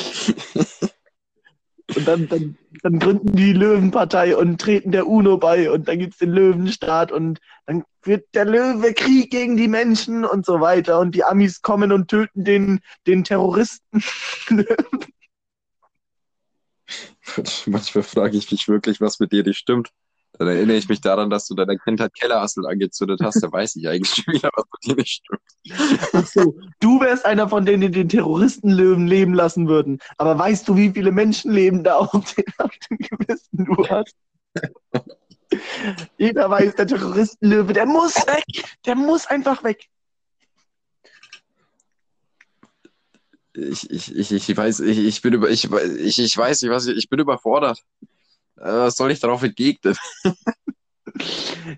Und 1.96 2.06
dann, 2.06 2.28
dann, 2.28 2.56
dann 2.82 2.98
gründen 2.98 3.36
die 3.36 3.52
Löwenpartei 3.52 4.36
und 4.36 4.60
treten 4.60 4.92
der 4.92 5.06
UNO 5.06 5.38
bei 5.38 5.70
und 5.70 5.88
dann 5.88 5.98
gibt 5.98 6.12
es 6.12 6.18
den 6.18 6.30
Löwenstaat 6.30 7.10
und 7.10 7.40
dann 7.66 7.84
wird 8.02 8.26
der 8.34 8.44
Löwe 8.44 8.94
Krieg 8.94 9.30
gegen 9.30 9.56
die 9.56 9.68
Menschen 9.68 10.24
und 10.24 10.46
so 10.46 10.60
weiter 10.60 11.00
und 11.00 11.14
die 11.14 11.24
Amis 11.24 11.62
kommen 11.62 11.92
und 11.92 12.08
töten 12.08 12.44
den, 12.44 12.80
den 13.06 13.24
Terroristen. 13.24 14.04
Manchmal 17.66 18.04
frage 18.04 18.36
ich 18.36 18.50
mich 18.50 18.68
wirklich, 18.68 19.00
was 19.00 19.20
mit 19.20 19.32
dir 19.32 19.44
nicht 19.44 19.58
stimmt. 19.58 19.90
Dann 20.40 20.48
erinnere 20.48 20.78
ich 20.78 20.88
mich 20.88 21.02
daran, 21.02 21.28
dass 21.28 21.46
du 21.46 21.54
deiner 21.54 21.76
Kindheit 21.76 22.14
Kellerassel 22.14 22.66
angezündet 22.66 23.20
hast. 23.22 23.42
Da 23.42 23.52
weiß 23.52 23.76
ich 23.76 23.86
eigentlich 23.86 24.24
schon 24.24 24.32
wieder, 24.32 24.48
was 24.54 24.64
mit 24.72 24.86
dir 24.86 24.96
nicht 24.96 25.22
stimmt. 25.22 26.10
Ach 26.14 26.26
so, 26.26 26.56
du 26.80 26.98
wärst 26.98 27.26
einer 27.26 27.46
von 27.46 27.66
denen, 27.66 27.82
die 27.82 27.90
den 27.90 28.08
Terroristenlöwen 28.08 29.06
leben 29.06 29.34
lassen 29.34 29.68
würden. 29.68 29.98
Aber 30.16 30.38
weißt 30.38 30.66
du, 30.66 30.76
wie 30.76 30.92
viele 30.92 31.12
Menschenleben 31.12 31.84
da 31.84 31.96
auf, 31.96 32.34
den, 32.34 32.46
auf 32.56 32.70
dem 32.88 32.96
Gewissen 32.96 33.66
du 33.66 33.86
hast? 33.86 34.16
Jeder 36.16 36.48
weiß, 36.48 36.74
der 36.74 36.86
Terroristenlöwe, 36.86 37.74
der 37.74 37.84
muss 37.84 38.14
weg. 38.14 38.64
Der 38.86 38.94
muss 38.94 39.26
einfach 39.26 39.62
weg. 39.62 39.90
Ich, 43.52 43.90
ich, 43.90 44.16
ich, 44.16 44.32
ich 44.32 44.56
weiß, 44.56 44.80
ich, 44.80 44.98
ich 45.00 45.20
bin 45.20 45.34
über, 45.34 45.50
ich, 45.50 45.70
ich, 45.70 46.18
ich 46.18 46.34
weiß 46.34 46.62
nicht, 46.62 46.70
was 46.70 46.86
ich, 46.86 46.96
ich 46.96 47.10
bin 47.10 47.20
überfordert. 47.20 47.84
Äh, 48.60 48.64
Was 48.64 48.96
soll 48.96 49.10
ich 49.10 49.20
darauf 49.20 49.42
entgegnen? 49.42 49.96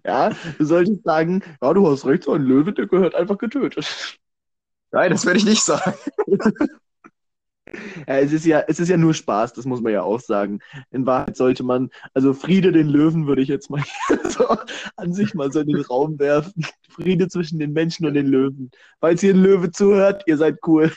Ja, 0.05 0.31
du 0.59 0.65
solltest 0.65 1.03
sagen, 1.03 1.43
ja, 1.61 1.75
du 1.75 1.89
hast 1.89 2.07
recht, 2.07 2.25
so 2.25 2.33
ein 2.33 2.43
Löwe, 2.43 2.73
der 2.73 2.87
gehört 2.87 3.15
einfach 3.15 3.39
getötet. 3.39 4.19
Nein, 4.93 5.11
das 5.11 5.27
werde 5.27 5.39
ich 5.39 5.45
nicht 5.45 5.63
sagen. 5.63 5.95
Ja, 8.07 8.19
es 8.19 8.33
ist 8.33 8.45
ja, 8.45 8.61
es 8.69 8.81
ist 8.81 8.89
ja 8.89 8.99
nur 8.99 9.15
Spaß, 9.15 9.55
das 9.55 9.65
muss 9.65 9.81
man 9.81 9.93
ja 9.93 10.03
auch 10.03 10.21
sagen. 10.21 10.59
In 10.91 11.07
Wahrheit 11.07 11.37
sollte 11.37 11.63
man, 11.63 11.89
also 12.13 12.35
Friede 12.35 12.71
den 12.71 12.89
Löwen 12.89 13.27
würde 13.27 13.41
ich 13.41 13.49
jetzt 13.49 13.71
mal 13.71 13.83
so 14.29 14.47
an 14.97 15.15
sich 15.15 15.33
mal 15.33 15.51
so 15.51 15.61
in 15.61 15.69
den 15.69 15.81
Raum 15.81 16.19
werfen. 16.19 16.67
Friede 16.91 17.29
zwischen 17.29 17.59
den 17.59 17.73
Menschen 17.73 18.05
und 18.05 18.15
den 18.15 18.27
Löwen. 18.27 18.71
Falls 19.01 19.23
ihr 19.23 19.33
ein 19.33 19.43
Löwe 19.43 19.71
zuhört, 19.71 20.25
ihr 20.27 20.37
seid 20.37 20.59
cool. 20.67 20.93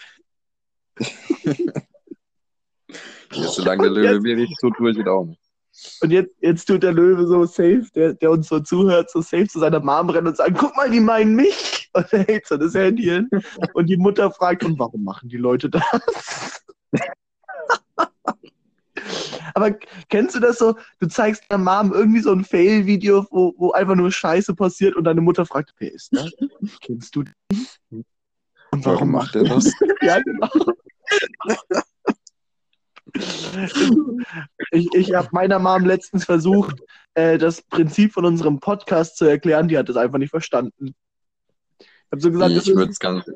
Ja, 3.32 3.48
solange 3.48 3.84
der 3.84 3.92
Löwe 3.92 4.22
mir 4.22 4.36
nicht 4.36 4.60
tut, 4.60 4.76
tue 4.76 4.92
ich 4.92 4.98
ihn 4.98 5.08
auch 5.08 5.26
nicht. 5.26 5.45
Und 6.02 6.12
jetzt, 6.12 6.36
jetzt 6.42 6.66
tut 6.66 6.84
der 6.84 6.94
Löwe 6.94 7.28
so 7.28 7.46
safe, 7.46 7.86
der, 7.96 8.14
der 8.14 8.32
uns 8.32 8.48
so 8.48 8.60
zuhört, 8.60 9.10
so 9.10 9.22
safe 9.22 9.48
zu 9.48 9.60
seiner 9.60 9.80
Mom 9.80 10.10
rennen 10.10 10.28
und 10.28 10.38
sagen, 10.38 10.56
guck 10.58 10.76
mal, 10.76 10.90
die 10.90 11.00
meinen 11.00 11.36
mich. 11.36 11.90
Und 11.96 12.12
er 12.12 12.24
hält 12.24 12.46
so 12.46 12.58
das 12.58 12.74
Handy 12.74 13.04
hin. 13.04 13.30
Und 13.74 13.88
die 13.88 13.96
Mutter 13.96 14.30
fragt, 14.30 14.66
und 14.66 14.78
warum 14.78 15.06
machen 15.06 15.30
die 15.30 15.38
Leute 15.38 15.70
das? 15.70 15.82
Aber 19.54 19.72
kennst 20.10 20.36
du 20.36 20.42
das 20.42 20.58
so? 20.58 20.76
Du 21.00 21.08
zeigst 21.08 21.46
deiner 21.48 21.64
Mom 21.64 21.94
irgendwie 21.94 22.20
so 22.20 22.34
ein 22.34 22.44
Fail-Video, 22.44 23.26
wo, 23.32 23.54
wo 23.58 23.72
einfach 23.72 23.96
nur 23.96 24.12
Scheiße 24.12 24.54
passiert 24.56 24.98
und 24.98 25.06
deine 25.06 25.22
Mutter 25.22 25.46
fragt, 25.46 25.74
wer 25.78 25.94
ist 25.94 26.14
das? 26.14 26.30
Kennst 26.82 27.16
du 27.16 27.24
den? 27.24 27.34
Und 28.72 28.86
Warum 28.86 29.12
macht 29.12 29.36
er 29.36 29.46
das? 29.46 29.72
ja, 30.02 30.20
genau. 30.20 30.50
Ich, 34.72 34.88
ich 34.94 35.14
habe 35.14 35.30
meiner 35.32 35.60
Mom 35.60 35.86
letztens 35.86 36.26
versucht, 36.26 36.82
äh, 37.14 37.38
das 37.38 37.62
Prinzip 37.62 38.14
von 38.14 38.26
unserem 38.26 38.60
Podcast 38.60 39.18
zu 39.18 39.26
erklären. 39.26 39.68
Die 39.68 39.78
hat 39.78 39.88
es 39.88 39.96
einfach 39.96 40.18
nicht 40.18 40.32
verstanden. 40.32 40.96
Ich 41.80 41.88
habe 42.12 42.22
so 42.22 42.32
gesagt, 42.32 42.52
ich 42.52 42.68
würde 42.68 42.92
es 42.92 43.00
ganz, 43.00 43.28
ich 43.28 43.34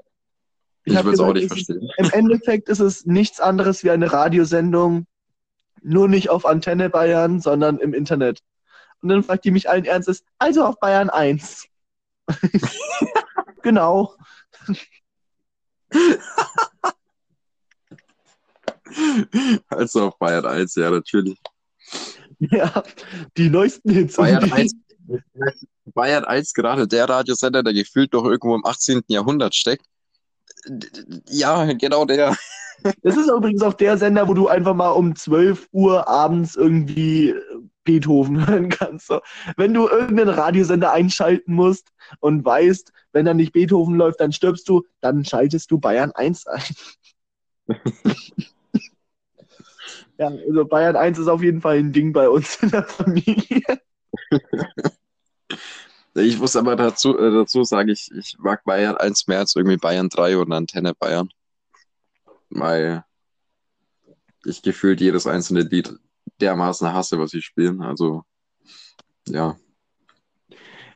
ich 0.84 0.98
hab 0.98 1.06
würde 1.06 1.14
es 1.16 1.20
auch 1.20 1.34
nicht 1.34 1.48
verstehen. 1.48 1.90
Im 1.98 2.10
Endeffekt 2.12 2.68
ist 2.70 2.80
es 2.80 3.06
nichts 3.06 3.40
anderes 3.40 3.84
wie 3.84 3.92
eine 3.92 4.12
Radiosendung, 4.12 5.06
nur 5.82 6.08
nicht 6.08 6.30
auf 6.30 6.46
Antenne 6.46 6.90
Bayern, 6.90 7.40
sondern 7.40 7.78
im 7.78 7.94
Internet. 7.94 8.42
Und 9.02 9.10
dann 9.10 9.24
fragt 9.24 9.46
die 9.46 9.52
mich 9.52 9.70
allen 9.70 9.86
Ernstes, 9.86 10.24
also 10.40 10.66
auf 10.66 10.80
Bayern 10.80 11.10
1. 11.10 11.68
genau. 13.62 14.16
Also 19.68 20.08
auf 20.08 20.18
Bayern 20.18 20.46
1, 20.46 20.76
ja, 20.76 20.90
natürlich. 20.90 21.40
Ja, 22.40 22.84
die 23.38 23.50
neuesten 23.50 23.90
Hits. 23.92 24.16
Bayern 24.16 24.44
die, 24.46 24.52
1, 24.52 24.74
Bayern 25.86 26.26
1 26.26 26.54
gerade 26.54 26.88
der 26.88 27.08
Radiosender, 27.10 27.64
der 27.64 27.74
gefühlt 27.74 28.14
doch 28.14 28.26
irgendwo 28.26 28.56
im 28.56 28.66
18. 28.66 29.02
Jahrhundert 29.08 29.56
steckt. 29.56 29.86
Ja, 31.30 31.72
genau 31.74 32.06
der. 32.06 32.36
Das 33.02 33.18
ist 33.18 33.30
übrigens 33.30 33.62
auch 33.62 33.74
der 33.74 33.98
Sender, 33.98 34.28
wo 34.28 34.34
du 34.34 34.48
einfach 34.48 34.74
mal 34.74 34.92
um 34.92 35.16
12 35.16 35.68
Uhr 35.72 36.08
abends 36.08 36.56
irgendwie 36.56 37.36
Beethoven 37.84 38.48
hören 38.48 38.70
kannst. 38.70 39.08
So. 39.08 39.20
Wenn 39.58 39.74
du 39.74 39.88
irgendeinen 39.88 40.30
Radiosender 40.30 40.92
einschalten 40.92 41.54
musst 41.54 41.90
und 42.20 42.46
weißt, 42.46 42.92
wenn 43.14 43.26
da 43.26 43.34
nicht 43.34 43.52
Beethoven 43.52 43.96
läuft, 43.96 44.20
dann 44.20 44.32
stirbst 44.32 44.70
du, 44.70 44.86
dann 45.02 45.26
schaltest 45.26 45.72
du 45.72 45.80
Bayern 45.80 46.12
1 46.12 46.48
ein. 46.48 46.64
Ja, 50.20 50.28
also 50.28 50.66
Bayern 50.66 50.96
1 50.96 51.18
ist 51.18 51.28
auf 51.28 51.42
jeden 51.42 51.62
Fall 51.62 51.78
ein 51.78 51.94
Ding 51.94 52.14
bei 52.14 52.30
uns 52.30 52.62
in 52.62 52.70
der 52.70 52.84
Familie. 52.84 53.64
Ich 56.16 56.40
muss 56.40 56.56
aber 56.56 56.76
dazu, 56.76 57.16
äh, 57.18 57.32
dazu 57.32 57.64
sagen, 57.64 57.90
ich, 57.90 58.12
ich 58.12 58.38
mag 58.40 58.64
Bayern 58.66 58.98
1 58.98 59.28
mehr 59.28 59.38
als 59.40 59.56
irgendwie 59.56 59.78
Bayern 59.78 60.10
3 60.10 60.38
und 60.38 60.52
Antenne 60.52 60.94
Bayern. 60.96 61.30
Weil 62.50 63.06
ich 64.44 64.64
gefühlt 64.64 65.02
jedes 65.02 65.28
einzelne 65.28 65.62
Lied 65.62 65.94
dermaßen 66.42 66.92
hasse, 66.92 67.20
was 67.20 67.30
sie 67.32 67.44
spielen. 67.44 67.82
Also, 67.82 68.24
ja. 69.28 69.56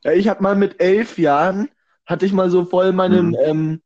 Ja, 0.03 0.11
ich 0.11 0.27
habe 0.27 0.43
mal 0.43 0.55
mit 0.55 0.81
elf 0.81 1.19
Jahren, 1.19 1.69
hatte 2.05 2.25
ich 2.25 2.33
mal 2.33 2.49
so 2.49 2.65
voll 2.65 2.91
meinen, 2.91 3.29
Mhm. 3.29 3.81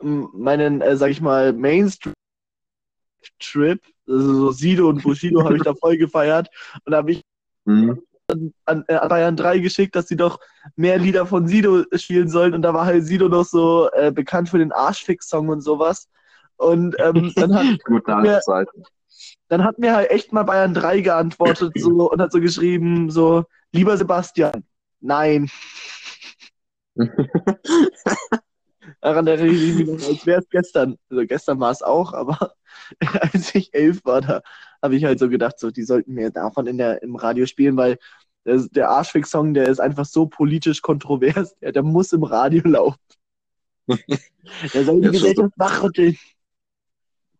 ähm, 0.00 0.30
meinen, 0.32 0.80
äh, 0.80 0.96
sag 0.96 1.10
ich 1.10 1.20
mal, 1.20 1.52
Mainstream-Trip, 1.52 3.82
also 4.08 4.34
so 4.34 4.50
Sido 4.52 4.88
und 4.88 5.02
Bushido 5.02 5.44
habe 5.44 5.56
ich 5.56 5.62
da 5.62 5.74
voll 5.74 5.96
gefeiert 5.96 6.48
und 6.84 6.94
habe 6.94 7.12
ich 7.12 7.22
Mhm. 7.64 8.02
an, 8.64 8.84
äh, 8.88 8.94
an 8.94 9.08
Bayern 9.08 9.36
3 9.36 9.58
geschickt, 9.58 9.94
dass 9.94 10.08
sie 10.08 10.16
doch 10.16 10.40
mehr 10.76 10.98
Lieder 10.98 11.26
von 11.26 11.46
Sido 11.46 11.84
spielen 11.96 12.28
sollen 12.28 12.54
und 12.54 12.62
da 12.62 12.72
war 12.72 12.86
halt 12.86 13.04
Sido 13.04 13.28
noch 13.28 13.44
so 13.44 13.90
äh, 13.92 14.10
bekannt 14.10 14.48
für 14.48 14.58
den 14.58 14.72
Arschfix-Song 14.72 15.48
und 15.48 15.60
sowas 15.60 16.08
und 16.56 16.96
ähm, 16.98 17.32
dann 17.36 17.54
hat 17.54 17.66
alte 18.06 18.40
Zeit. 18.40 18.68
dann 19.48 19.64
hat 19.64 19.78
mir 19.78 19.94
halt 19.94 20.10
echt 20.10 20.32
mal 20.32 20.44
Bayern 20.44 20.74
3 20.74 21.00
geantwortet 21.00 21.72
so, 21.76 21.90
und 22.10 22.20
hat 22.20 22.32
so 22.32 22.40
geschrieben, 22.40 23.10
so, 23.10 23.44
lieber 23.72 23.96
Sebastian, 23.96 24.64
nein. 25.00 25.50
Daran 29.00 29.26
erinnere 29.26 29.54
ich 29.54 29.74
mich 29.74 29.86
noch, 29.86 30.08
als 30.08 30.26
wäre 30.26 30.40
es 30.40 30.48
gestern. 30.48 30.96
Also 31.10 31.26
gestern 31.26 31.60
war 31.60 31.70
es 31.70 31.82
auch, 31.82 32.12
aber 32.12 32.54
als 33.32 33.54
ich 33.54 33.74
elf 33.74 34.04
war, 34.04 34.20
da 34.20 34.42
habe 34.82 34.96
ich 34.96 35.04
halt 35.04 35.18
so 35.18 35.28
gedacht, 35.28 35.58
so, 35.58 35.70
die 35.70 35.82
sollten 35.82 36.14
mir 36.14 36.30
davon 36.30 36.66
in 36.66 36.78
der, 36.78 37.02
im 37.02 37.16
Radio 37.16 37.46
spielen, 37.46 37.76
weil 37.76 37.98
das, 38.44 38.68
der 38.70 38.90
Arschfix-Song, 38.90 39.54
der 39.54 39.68
ist 39.68 39.80
einfach 39.80 40.04
so 40.04 40.26
politisch 40.26 40.80
kontrovers, 40.80 41.56
der, 41.58 41.72
der 41.72 41.82
muss 41.82 42.12
im 42.12 42.22
Radio 42.22 42.62
laufen. 42.66 42.98
Der 44.74 44.84
soll 44.84 45.00
die. 45.00 45.10
Gesellschaft 45.10 45.52
wachrütteln. 45.56 46.16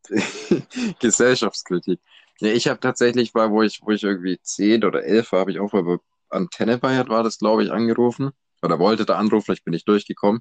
Gesellschaftskritik. 1.00 2.00
Ja, 2.40 2.48
ich 2.48 2.68
habe 2.68 2.80
tatsächlich 2.80 3.34
mal, 3.34 3.50
wo 3.50 3.62
ich, 3.62 3.80
wo 3.82 3.90
ich 3.90 4.02
irgendwie 4.02 4.38
10 4.40 4.84
oder 4.84 5.04
11 5.04 5.32
war, 5.32 5.40
habe 5.40 5.50
ich 5.50 5.60
auch 5.60 5.72
mal 5.72 5.82
bei 5.82 5.96
Antenne 6.30 6.78
Bayern 6.78 7.08
war 7.08 7.22
das, 7.22 7.38
glaube 7.38 7.64
ich, 7.64 7.70
angerufen. 7.70 8.30
Oder 8.62 8.78
wollte 8.78 9.04
da 9.04 9.16
anrufen, 9.16 9.44
vielleicht 9.46 9.64
bin 9.64 9.74
ich 9.74 9.84
durchgekommen. 9.84 10.40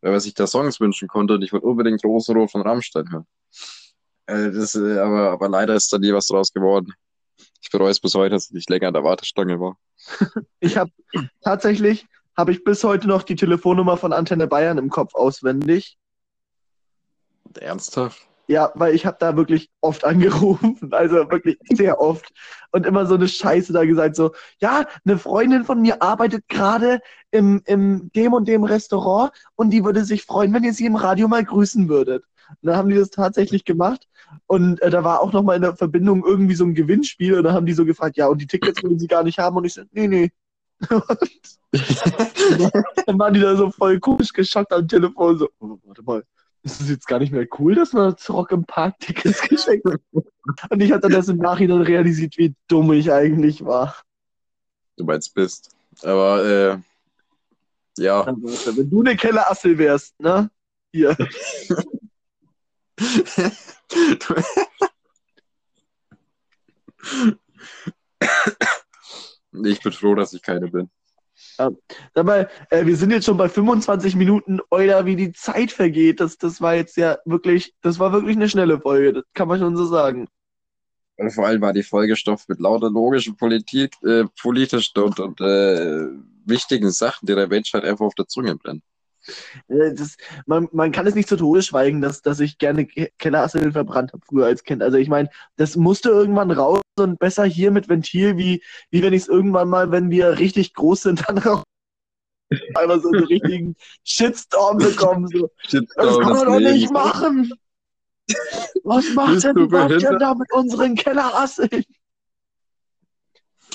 Weil 0.00 0.12
man 0.12 0.20
sich 0.20 0.34
da 0.34 0.46
Songs 0.46 0.80
wünschen 0.80 1.08
konnte 1.08 1.34
und 1.34 1.42
ich 1.42 1.52
wollte 1.52 1.66
unbedingt 1.66 2.04
Rosenrot 2.04 2.50
von 2.50 2.62
Rammstein 2.62 3.10
hören. 3.10 3.26
Äh, 4.26 4.50
das, 4.52 4.74
äh, 4.74 4.98
aber, 4.98 5.30
aber 5.30 5.48
leider 5.48 5.74
ist 5.74 5.92
da 5.92 5.98
nie 5.98 6.12
was 6.12 6.26
draus 6.26 6.52
geworden. 6.52 6.92
Ich 7.62 7.70
bereue 7.70 7.90
es 7.90 8.00
bis 8.00 8.14
heute, 8.14 8.30
dass 8.30 8.46
ich 8.46 8.52
nicht 8.52 8.70
länger 8.70 8.88
an 8.88 8.94
der 8.94 9.04
Wartestange 9.04 9.60
war. 9.60 9.76
Ich 10.60 10.76
habe 10.76 10.90
tatsächlich, 11.42 12.06
habe 12.36 12.52
ich 12.52 12.64
bis 12.64 12.84
heute 12.84 13.08
noch 13.08 13.22
die 13.22 13.36
Telefonnummer 13.36 13.96
von 13.96 14.12
Antenne 14.12 14.46
Bayern 14.46 14.78
im 14.78 14.90
Kopf 14.90 15.14
auswendig. 15.14 15.98
Ernsthaft? 17.54 18.25
Ja, 18.48 18.70
weil 18.74 18.94
ich 18.94 19.04
habe 19.06 19.16
da 19.18 19.36
wirklich 19.36 19.70
oft 19.80 20.04
angerufen, 20.04 20.78
also 20.92 21.16
wirklich 21.30 21.58
sehr 21.68 22.00
oft 22.00 22.32
und 22.70 22.86
immer 22.86 23.06
so 23.06 23.14
eine 23.16 23.26
Scheiße 23.26 23.72
da 23.72 23.84
gesagt, 23.84 24.14
so, 24.14 24.32
ja, 24.60 24.86
eine 25.04 25.18
Freundin 25.18 25.64
von 25.64 25.80
mir 25.82 26.00
arbeitet 26.00 26.48
gerade 26.48 27.00
im, 27.32 27.62
im 27.66 28.10
dem 28.14 28.32
und 28.32 28.46
dem 28.46 28.62
Restaurant 28.64 29.32
und 29.56 29.70
die 29.70 29.84
würde 29.84 30.04
sich 30.04 30.22
freuen, 30.24 30.52
wenn 30.54 30.64
ihr 30.64 30.74
sie 30.74 30.86
im 30.86 30.96
Radio 30.96 31.26
mal 31.26 31.44
grüßen 31.44 31.88
würdet. 31.88 32.24
Und 32.48 32.68
dann 32.68 32.76
haben 32.76 32.88
die 32.88 32.94
das 32.94 33.10
tatsächlich 33.10 33.64
gemacht 33.64 34.06
und 34.46 34.80
äh, 34.80 34.90
da 34.90 35.02
war 35.02 35.20
auch 35.20 35.32
nochmal 35.32 35.56
in 35.56 35.62
der 35.62 35.76
Verbindung 35.76 36.24
irgendwie 36.24 36.54
so 36.54 36.64
ein 36.64 36.74
Gewinnspiel 36.74 37.34
und 37.34 37.44
dann 37.44 37.54
haben 37.54 37.66
die 37.66 37.72
so 37.72 37.84
gefragt, 37.84 38.16
ja, 38.16 38.28
und 38.28 38.40
die 38.40 38.46
Tickets 38.46 38.82
wollen 38.84 39.00
sie 39.00 39.08
gar 39.08 39.24
nicht 39.24 39.38
haben 39.38 39.56
und 39.56 39.64
ich 39.64 39.74
so, 39.74 39.82
nee, 39.92 40.06
nee. 40.06 40.30
Und 40.90 42.72
dann 43.06 43.18
waren 43.18 43.34
die 43.34 43.40
da 43.40 43.56
so 43.56 43.70
voll 43.70 43.98
komisch 43.98 44.32
geschockt 44.32 44.72
am 44.72 44.86
Telefon, 44.86 45.38
so, 45.38 45.48
oh, 45.58 45.78
warte 45.84 46.02
mal, 46.02 46.22
ist 46.66 46.80
es 46.80 46.88
jetzt 46.88 47.06
gar 47.06 47.20
nicht 47.20 47.32
mehr 47.32 47.46
cool, 47.58 47.76
dass 47.76 47.92
man 47.92 48.16
zu 48.16 48.32
Rock 48.32 48.50
im 48.50 48.64
Park 48.64 48.98
Tickets 48.98 49.40
geschenkt 49.48 49.86
hat? 49.86 50.00
Und 50.70 50.82
ich 50.82 50.92
hatte 50.92 51.08
das 51.08 51.28
im 51.28 51.38
Nachhinein 51.38 51.82
realisiert, 51.82 52.36
wie 52.36 52.54
dumm 52.66 52.92
ich 52.92 53.12
eigentlich 53.12 53.64
war. 53.64 53.96
Du 54.96 55.04
meinst 55.04 55.32
bist. 55.34 55.70
Aber 56.02 56.44
äh, 56.44 56.78
ja. 58.02 58.22
Also, 58.22 58.76
wenn 58.76 58.90
du 58.90 59.00
eine 59.00 59.16
Kellerassel 59.16 59.78
wärst, 59.78 60.20
ne? 60.20 60.50
Hier. 60.92 61.16
Ich 69.64 69.80
bin 69.80 69.92
froh, 69.92 70.14
dass 70.14 70.32
ich 70.32 70.42
keine 70.42 70.68
bin. 70.68 70.90
Sag 71.56 72.24
mal, 72.24 72.48
äh, 72.70 72.86
wir 72.86 72.96
sind 72.96 73.10
jetzt 73.10 73.26
schon 73.26 73.36
bei 73.36 73.48
25 73.48 74.16
Minuten, 74.16 74.60
Euler, 74.70 75.06
wie 75.06 75.16
die 75.16 75.32
Zeit 75.32 75.72
vergeht. 75.72 76.20
Das, 76.20 76.38
das 76.38 76.60
war 76.60 76.74
jetzt 76.74 76.96
ja 76.96 77.18
wirklich, 77.24 77.74
das 77.82 77.98
war 77.98 78.12
wirklich 78.12 78.36
eine 78.36 78.48
schnelle 78.48 78.80
Folge, 78.80 79.12
das 79.12 79.24
kann 79.34 79.48
man 79.48 79.60
schon 79.60 79.76
so 79.76 79.86
sagen. 79.86 80.28
Und 81.16 81.30
vor 81.30 81.46
allem 81.46 81.62
war 81.62 81.72
die 81.72 81.82
Folgestoff 81.82 82.44
mit 82.48 82.60
lauter 82.60 82.90
logischen 82.90 83.36
Politik, 83.36 83.94
äh, 84.02 84.24
politischen 84.40 85.02
und, 85.02 85.18
und 85.18 85.40
äh, 85.40 86.08
wichtigen 86.44 86.90
Sachen, 86.90 87.26
die 87.26 87.34
der 87.34 87.48
Menschheit 87.48 87.84
einfach 87.84 88.04
auf 88.04 88.14
der 88.14 88.26
Zunge 88.26 88.56
brennen. 88.56 88.82
Äh, 89.68 89.94
Das, 89.94 90.16
man, 90.46 90.68
man 90.72 90.92
kann 90.92 91.06
es 91.06 91.14
nicht 91.14 91.28
zu 91.28 91.36
Tode 91.36 91.62
schweigen, 91.62 92.00
dass, 92.00 92.22
dass 92.22 92.40
ich 92.40 92.58
gerne 92.58 92.86
Ke- 92.86 93.10
Kellerasseln 93.18 93.72
verbrannt 93.72 94.12
habe 94.12 94.24
früher 94.26 94.46
als 94.46 94.64
Kind. 94.64 94.82
Also 94.82 94.98
ich 94.98 95.08
meine, 95.08 95.28
das 95.56 95.76
musste 95.76 96.10
irgendwann 96.10 96.50
raus 96.50 96.80
und 96.98 97.18
besser 97.18 97.44
hier 97.44 97.70
mit 97.70 97.88
Ventil, 97.88 98.36
wie, 98.36 98.62
wie 98.90 99.02
wenn 99.02 99.12
ich 99.12 99.22
es 99.22 99.28
irgendwann 99.28 99.68
mal, 99.68 99.90
wenn 99.90 100.10
wir 100.10 100.38
richtig 100.38 100.74
groß 100.74 101.02
sind, 101.02 101.24
dann 101.28 101.38
raus. 101.38 101.62
Einfach 102.74 103.02
so 103.02 103.10
einen 103.10 103.24
richtigen 103.24 103.76
Shitstorm 104.04 104.78
bekommen. 104.78 105.26
So. 105.28 105.50
Das 105.62 105.70
Shitstorm 105.70 106.20
kann 106.20 106.34
des 106.34 106.44
man 106.44 106.46
doch 106.46 106.60
nicht 106.70 106.92
machen. 106.92 107.52
Was 108.84 109.08
macht 109.14 109.34
Bist 109.34 109.44
denn 109.44 109.56
die 109.56 109.66
behindert? 109.66 110.22
da 110.22 110.34
mit 110.34 110.52
unseren 110.52 110.94
Kellerasseln? 110.94 111.84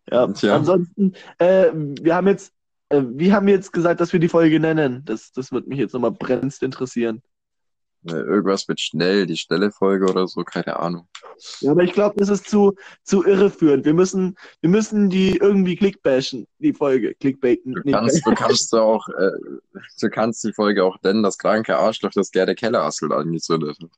Ja, 0.09 0.27
Tja. 0.27 0.55
ansonsten, 0.55 1.13
äh, 1.37 1.71
wir 1.73 2.15
haben 2.15 2.27
jetzt, 2.27 2.53
äh, 2.89 3.01
wie 3.05 3.33
haben 3.33 3.47
wir 3.47 3.53
jetzt 3.53 3.73
gesagt, 3.73 3.99
dass 3.99 4.13
wir 4.13 4.19
die 4.19 4.29
Folge 4.29 4.59
nennen? 4.59 5.03
Das, 5.05 5.31
das 5.31 5.51
wird 5.51 5.67
mich 5.67 5.79
jetzt 5.79 5.93
nochmal 5.93 6.11
brennend 6.11 6.61
interessieren. 6.61 7.21
Irgendwas 8.03 8.67
mit 8.67 8.79
schnell, 8.79 9.25
die 9.25 9.35
schnelle 9.35 9.71
Folge 9.71 10.05
oder 10.05 10.27
so, 10.27 10.43
keine 10.43 10.79
Ahnung. 10.79 11.07
Ja, 11.59 11.71
aber 11.71 11.83
ich 11.83 11.93
glaube, 11.93 12.15
das 12.17 12.29
ist 12.29 12.49
zu, 12.49 12.75
zu 13.03 13.25
irreführend. 13.25 13.85
Wir 13.85 13.93
müssen, 13.93 14.37
wir 14.61 14.69
müssen 14.69 15.09
die 15.09 15.37
irgendwie 15.37 15.75
clickbashen, 15.75 16.47
die 16.59 16.73
Folge. 16.73 17.15
Clickbaiten. 17.15 17.73
Du 17.73 17.91
kannst, 17.91 18.25
du 18.25 18.31
kannst 18.35 18.73
auch, 18.73 19.09
äh, 19.09 19.31
du 19.99 20.09
kannst 20.09 20.43
die 20.43 20.53
Folge 20.53 20.83
auch 20.85 20.97
nennen, 21.03 21.23
das 21.23 21.37
kranke 21.37 21.77
Arschloch, 21.77 22.11
das 22.13 22.31
gerne 22.31 22.55
Kellerassel 22.55 23.11
angezündet 23.11 23.77
hat. 23.81 23.89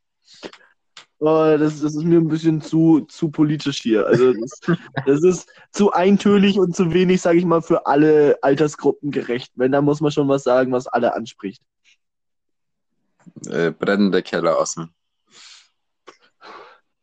Oh, 1.22 1.58
das, 1.58 1.82
das 1.82 1.96
ist 1.96 2.04
mir 2.04 2.18
ein 2.18 2.30
bisschen 2.30 2.62
zu, 2.62 3.02
zu 3.02 3.30
politisch 3.30 3.82
hier. 3.82 4.08
Also 4.08 4.34
das, 4.34 4.60
das 5.06 5.24
ist 5.24 5.50
zu 5.72 5.92
eintönig 5.92 6.58
und 6.58 6.74
zu 6.76 6.94
wenig, 6.94 7.22
sage 7.22 7.40
ich 7.40 7.46
mal, 7.46 7.62
für 7.62 7.86
alle 7.86 8.38
Altersgruppen 8.42 9.12
gerecht. 9.12 9.52
Wenn, 9.56 9.74
dann 9.74 9.84
muss 9.84 10.00
man 10.00 10.12
schon 10.12 10.30
was 10.30 10.44
sagen, 10.44 10.72
was 10.72 10.88
alle 10.88 11.14
anspricht. 11.14 11.62
Äh, 13.48 13.72
brennende 13.72 14.24
Kellerassel. 14.24 14.88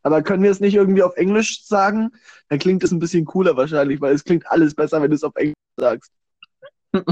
Aber 0.03 0.23
können 0.23 0.43
wir 0.43 0.51
es 0.51 0.61
nicht 0.61 0.75
irgendwie 0.75 1.03
auf 1.03 1.17
Englisch 1.17 1.65
sagen? 1.65 2.13
Dann 2.49 2.59
klingt 2.59 2.85
es 2.85 2.93
ein 2.93 3.01
bisschen 3.01 3.27
cooler 3.27 3.57
wahrscheinlich, 3.57 4.01
weil 4.01 4.15
es 4.15 4.25
klingt 4.25 4.47
alles 4.51 4.75
besser, 4.75 5.03
wenn 5.03 5.11
du 5.11 5.17
es 5.17 5.25
auf 5.25 5.37
Englisch 5.37 5.57
sagst. 5.79 6.11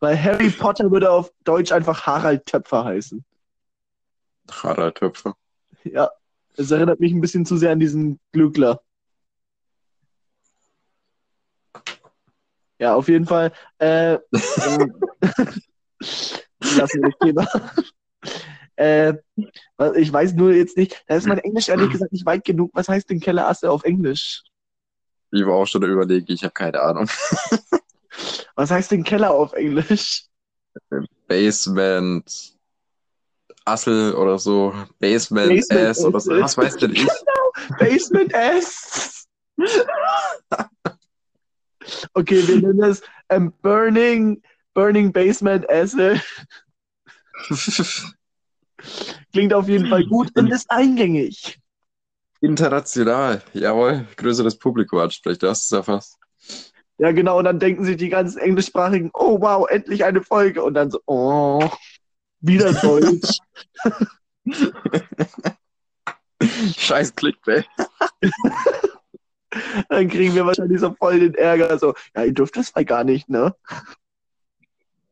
weil 0.00 0.20
Harry 0.20 0.50
Potter 0.50 0.90
würde 0.90 1.10
auf 1.10 1.30
Deutsch 1.44 1.70
einfach 1.72 2.06
Harald 2.06 2.46
Töpfer 2.46 2.84
heißen. 2.84 3.24
Harald 4.50 4.96
Töpfer. 4.96 5.34
Ja, 5.84 6.10
es 6.56 6.70
erinnert 6.70 7.00
mich 7.00 7.12
ein 7.12 7.20
bisschen 7.20 7.46
zu 7.46 7.56
sehr 7.56 7.72
an 7.72 7.80
diesen 7.80 8.18
Glückler. 8.32 8.80
Ja, 12.78 12.94
auf 12.94 13.08
jeden 13.08 13.26
Fall. 13.26 13.52
Äh, 13.78 14.18
lassen 14.30 14.92
wir 16.60 17.02
das 17.02 17.18
Thema. 17.22 17.46
Äh, 18.76 19.14
ich 19.94 20.12
weiß 20.12 20.34
nur 20.34 20.52
jetzt 20.52 20.76
nicht, 20.76 21.02
da 21.06 21.16
ist 21.16 21.26
mein 21.26 21.38
Englisch 21.38 21.70
ehrlich 21.70 21.90
gesagt 21.90 22.12
nicht 22.12 22.26
weit 22.26 22.44
genug. 22.44 22.70
Was 22.74 22.88
heißt 22.88 23.08
denn 23.08 23.20
Kellerasse 23.20 23.70
auf 23.70 23.84
Englisch? 23.84 24.42
Ich 25.30 25.46
war 25.46 25.54
auch 25.54 25.66
schon 25.66 25.82
überlegen, 25.82 26.26
ich 26.28 26.44
habe 26.44 26.52
keine 26.52 26.82
Ahnung. 26.82 27.08
Was 28.54 28.70
heißt 28.70 28.90
denn 28.90 29.04
Keller 29.04 29.30
auf 29.30 29.52
Englisch? 29.54 30.24
Basement 31.26 32.55
Assel 33.66 34.14
oder 34.14 34.38
so. 34.38 34.72
Basement, 34.98 35.48
Basement 35.48 35.88
Ass 35.88 36.04
oder 36.04 36.20
so. 36.20 36.30
Was 36.32 36.56
weiß 36.56 36.76
denn 36.76 36.92
ich? 36.92 37.06
Basement 37.78 38.32
S. 38.32 39.26
Okay, 42.14 42.46
wir 42.46 42.56
nennen 42.56 42.82
es 42.82 43.02
ähm, 43.28 43.52
Burning, 43.62 44.42
Burning 44.74 45.12
Basement 45.12 45.68
Acid. 45.70 46.20
Klingt 49.32 49.54
auf 49.54 49.68
jeden 49.68 49.88
Fall 49.88 50.04
gut 50.06 50.30
und 50.36 50.50
ist 50.52 50.70
eingängig. 50.70 51.58
International. 52.40 53.42
Jawohl, 53.52 54.06
größeres 54.16 54.58
Publikum 54.58 55.00
anspricht. 55.00 55.42
Du 55.42 55.48
hast 55.48 55.64
es 55.64 55.72
erfasst. 55.72 56.18
Ja, 56.98 57.12
genau, 57.12 57.38
und 57.38 57.44
dann 57.44 57.58
denken 57.58 57.84
sich 57.84 57.96
die 57.96 58.08
ganzen 58.08 58.38
Englischsprachigen, 58.38 59.10
oh 59.12 59.40
wow, 59.40 59.66
endlich 59.68 60.04
eine 60.04 60.22
Folge. 60.22 60.62
Und 60.62 60.74
dann 60.74 60.90
so, 60.90 61.00
oh, 61.06 61.68
wieder 62.46 62.72
Deutsch. 62.72 63.38
Scheiß 66.76 67.14
Clickbait. 67.14 67.66
Dann 69.88 70.08
kriegen 70.08 70.34
wir 70.34 70.46
wahrscheinlich 70.46 70.80
so 70.80 70.94
voll 70.94 71.20
den 71.20 71.34
Ärger. 71.34 71.78
So, 71.78 71.94
ja, 72.14 72.24
ihr 72.24 72.34
dürft 72.34 72.56
das 72.56 72.74
mal 72.74 72.84
gar 72.84 73.04
nicht, 73.04 73.28
ne? 73.28 73.54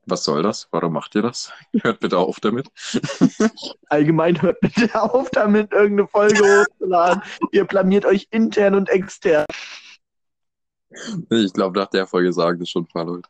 Was 0.07 0.25
soll 0.25 0.43
das? 0.43 0.69
Warum 0.71 0.93
macht 0.93 1.15
ihr 1.15 1.23
das? 1.23 1.51
Hört 1.81 2.01
bitte 2.01 2.19
auf 2.19 2.41
damit. 2.41 2.69
Allgemein 3.89 4.41
hört 4.43 4.61
bitte 4.61 5.01
auf, 5.01 5.31
damit 5.31 5.73
irgendeine 5.73 6.09
Folge 6.09 6.43
hochzuladen. 6.43 7.23
Ihr 7.53 7.65
blamiert 7.65 8.05
euch 8.05 8.29
intern 8.31 8.75
und 8.75 8.91
extern. 8.91 9.47
Ich 11.31 11.53
glaube, 11.55 11.79
nach 11.79 11.89
der 11.89 12.07
Folge 12.07 12.33
sagen 12.33 12.61
das 12.61 12.69
schon 12.69 12.85
ein 12.85 12.89
paar 12.89 13.07
Leute. 13.07 13.29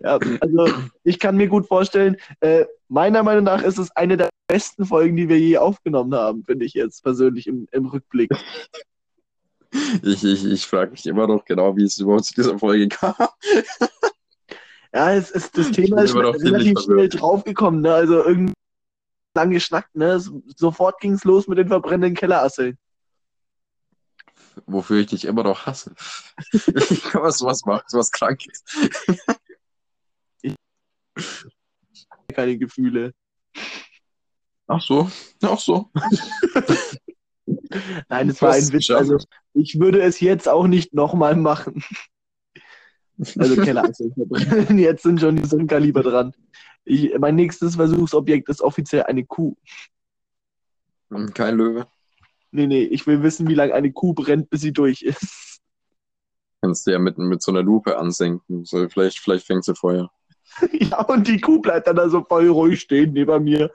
Ja, 0.00 0.18
also 0.40 0.68
ich 1.04 1.18
kann 1.18 1.36
mir 1.36 1.48
gut 1.48 1.66
vorstellen, 1.66 2.16
äh, 2.40 2.66
meiner 2.88 3.22
Meinung 3.22 3.44
nach 3.44 3.62
ist 3.62 3.78
es 3.78 3.90
eine 3.96 4.16
der 4.16 4.28
besten 4.46 4.84
Folgen, 4.84 5.16
die 5.16 5.28
wir 5.28 5.38
je 5.38 5.58
aufgenommen 5.58 6.14
haben, 6.14 6.44
finde 6.44 6.66
ich 6.66 6.74
jetzt 6.74 7.02
persönlich 7.02 7.46
im, 7.46 7.66
im 7.72 7.86
Rückblick. 7.86 8.30
Ich, 10.02 10.24
ich, 10.24 10.44
ich 10.44 10.66
frage 10.66 10.92
mich 10.92 11.04
immer 11.06 11.26
noch 11.26 11.44
genau, 11.44 11.76
wie 11.76 11.82
es 11.82 11.98
überhaupt 11.98 12.24
zu 12.24 12.34
dieser 12.34 12.58
Folge 12.58 12.88
kam. 12.88 13.14
Ja, 14.94 15.12
es 15.12 15.30
ist, 15.30 15.58
das 15.58 15.70
Thema 15.72 16.02
ist 16.02 16.14
relativ 16.14 16.78
schnell 16.80 17.08
draufgekommen, 17.10 17.82
ne? 17.82 17.92
Also 17.92 18.24
irgendwie 18.24 18.54
lang 19.34 19.50
geschnackt, 19.50 19.94
ne? 19.94 20.18
So- 20.18 20.42
Sofort 20.56 20.98
ging 21.00 21.12
es 21.12 21.24
los 21.24 21.46
mit 21.46 21.58
den 21.58 21.68
verbrennenden 21.68 22.14
Kellerasseln. 22.14 22.78
Wofür 24.64 25.00
ich 25.00 25.08
dich 25.08 25.26
immer 25.26 25.42
noch 25.42 25.66
hasse. 25.66 25.92
was, 27.12 27.42
was 27.42 27.64
macht, 27.66 27.86
was 27.92 28.10
krank 28.12 28.46
ist. 28.46 28.64
Keine 32.36 32.58
Gefühle. 32.58 33.14
Ach 34.66 34.82
so, 34.82 35.10
ach 35.40 35.58
so. 35.58 35.90
Nein, 38.10 38.28
es 38.28 38.42
war 38.42 38.52
ein 38.52 38.72
Witz. 38.72 38.90
Also 38.90 39.16
ich 39.54 39.80
würde 39.80 40.02
es 40.02 40.20
jetzt 40.20 40.46
auch 40.46 40.66
nicht 40.66 40.92
nochmal 40.92 41.34
machen. 41.34 41.82
Also 43.38 43.56
Kellerasseln 43.56 44.12
verbrennen. 44.14 44.78
Jetzt 44.78 45.04
sind 45.04 45.18
schon 45.18 45.36
die 45.36 45.46
so 45.46 45.56
ein 45.56 45.66
Kaliber 45.66 46.02
dran. 46.02 46.34
Ich, 46.84 47.18
mein 47.18 47.36
nächstes 47.36 47.76
Versuchsobjekt 47.76 48.50
ist 48.50 48.60
offiziell 48.60 49.04
eine 49.04 49.24
Kuh. 49.24 49.56
Kein 51.32 51.56
Löwe. 51.56 51.86
Nee, 52.50 52.66
nee, 52.66 52.82
ich 52.82 53.06
will 53.06 53.22
wissen, 53.22 53.48
wie 53.48 53.54
lange 53.54 53.72
eine 53.72 53.92
Kuh 53.92 54.12
brennt, 54.12 54.50
bis 54.50 54.60
sie 54.60 54.74
durch 54.74 55.00
ist. 55.00 55.62
Kannst 56.60 56.86
du 56.86 56.90
ja 56.90 56.98
mit, 56.98 57.16
mit 57.16 57.40
so 57.40 57.50
einer 57.50 57.62
Lupe 57.62 57.96
ansenken. 57.96 58.66
So, 58.66 58.86
vielleicht, 58.90 59.20
vielleicht 59.20 59.46
fängt 59.46 59.64
sie 59.64 59.74
Feuer. 59.74 60.10
Ja, 60.72 61.02
und 61.02 61.26
die 61.28 61.40
Kuh 61.40 61.60
bleibt 61.60 61.86
dann 61.86 61.96
da 61.96 62.08
so 62.08 62.24
voll 62.24 62.48
ruhig 62.48 62.80
stehen 62.80 63.12
neben 63.12 63.44
mir. 63.44 63.70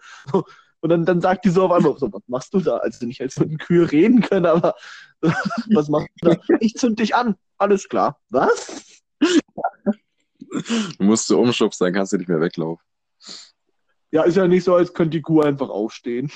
Und 0.81 0.89
dann, 0.89 1.05
dann 1.05 1.21
sagt 1.21 1.45
die 1.45 1.49
so 1.49 1.65
auf 1.65 1.71
einmal, 1.71 1.97
so, 1.97 2.12
was 2.12 2.23
machst 2.27 2.53
du 2.53 2.60
da? 2.60 2.77
Also 2.77 3.05
nicht, 3.05 3.21
als 3.21 3.39
würden 3.39 3.57
Kühe 3.57 3.91
reden 3.91 4.21
können, 4.21 4.47
aber 4.47 4.75
was 5.21 5.89
machst 5.89 6.10
du 6.21 6.29
da? 6.29 6.38
Ich 6.60 6.73
zünd 6.75 6.99
dich 6.99 7.15
an. 7.15 7.36
Alles 7.57 7.88
klar. 7.88 8.19
Was? 8.29 9.01
Du 10.39 11.03
musst 11.03 11.27
so 11.27 11.39
umschubsen, 11.39 11.86
dann 11.86 11.93
kannst 11.93 12.13
du 12.13 12.17
nicht 12.17 12.27
mehr 12.27 12.41
weglaufen. 12.41 12.84
Ja, 14.10 14.23
ist 14.23 14.36
ja 14.36 14.47
nicht 14.47 14.63
so, 14.63 14.75
als 14.75 14.93
könnte 14.93 15.17
die 15.17 15.21
Kuh 15.21 15.41
einfach 15.41 15.69
aufstehen. 15.69 16.31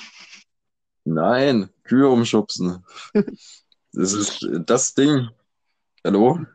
Nein, 1.03 1.69
Kühe 1.83 2.07
umschubsen. 2.07 2.85
Das 3.93 4.13
ist 4.13 4.47
das 4.65 4.93
Ding. 4.93 5.29
Hallo? 6.03 6.45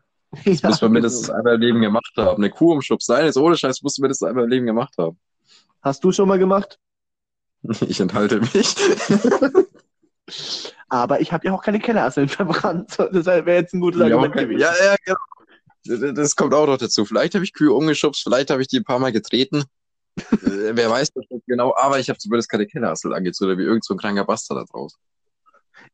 Das 0.45 0.61
Ja, 0.63 0.69
muss 0.69 0.81
man 0.81 0.93
mindestens 0.93 1.31
einmal 1.31 1.55
im 1.55 1.61
Leben 1.61 1.81
gemacht 1.81 2.13
haben. 2.17 2.37
Eine 2.43 2.51
Kuh 2.51 2.73
umschubsen. 2.73 3.15
Nein, 3.17 3.27
jetzt 3.27 3.37
ohne 3.37 3.57
Scheiß, 3.57 3.83
musst 3.83 3.99
du 3.99 4.03
mindestens 4.03 4.29
einmal 4.29 4.45
im 4.45 4.51
Leben 4.51 4.67
gemacht 4.67 4.95
haben. 4.99 5.19
Hast 5.83 6.05
du 6.05 6.13
schon 6.13 6.29
mal 6.29 6.39
gemacht? 6.39 6.79
Ich 7.89 8.01
enthalte 8.01 8.41
mich. 8.41 8.75
Aber 10.89 11.21
ich 11.21 11.33
habe 11.33 11.47
ja 11.47 11.53
auch 11.53 11.63
keine 11.63 11.79
Kellerasseln 11.79 12.29
verbrannt. 12.29 12.97
Das 13.13 13.27
wäre 13.27 13.53
jetzt 13.55 13.75
ein 13.75 13.81
gutes 13.81 14.01
Ja, 14.01 14.07
Argument 14.07 14.35
okay. 14.35 14.45
gewesen. 14.45 14.61
ja, 14.61 14.73
ja, 14.83 14.97
genau. 15.05 16.13
Das 16.13 16.37
kommt 16.37 16.55
auch 16.55 16.67
noch 16.67 16.79
dazu. 16.79 17.05
Vielleicht 17.05 17.35
habe 17.35 17.45
ich 17.45 17.53
Kühe 17.53 17.73
umgeschubst, 17.73 18.23
vielleicht 18.23 18.51
habe 18.51 18.61
ich 18.63 18.69
die 18.69 18.79
ein 18.79 18.85
paar 18.85 18.99
Mal 18.99 19.13
getreten. 19.13 19.65
Äh, 20.17 20.73
wer 20.75 20.91
weiß 20.91 21.13
das 21.13 21.25
nicht 21.31 21.47
genau, 21.47 21.75
aber 21.77 21.99
ich 21.99 22.09
habe 22.09 22.19
zumindest 22.19 22.51
keine 22.51 22.67
Kellerhassel 22.67 23.15
angezogen, 23.15 23.59
wie 23.59 23.63
irgend 23.63 23.85
so 23.85 23.95
ein 23.95 23.99
kranker 23.99 24.25
Bastard 24.25 24.59
da 24.59 24.65
draußen. 24.65 24.99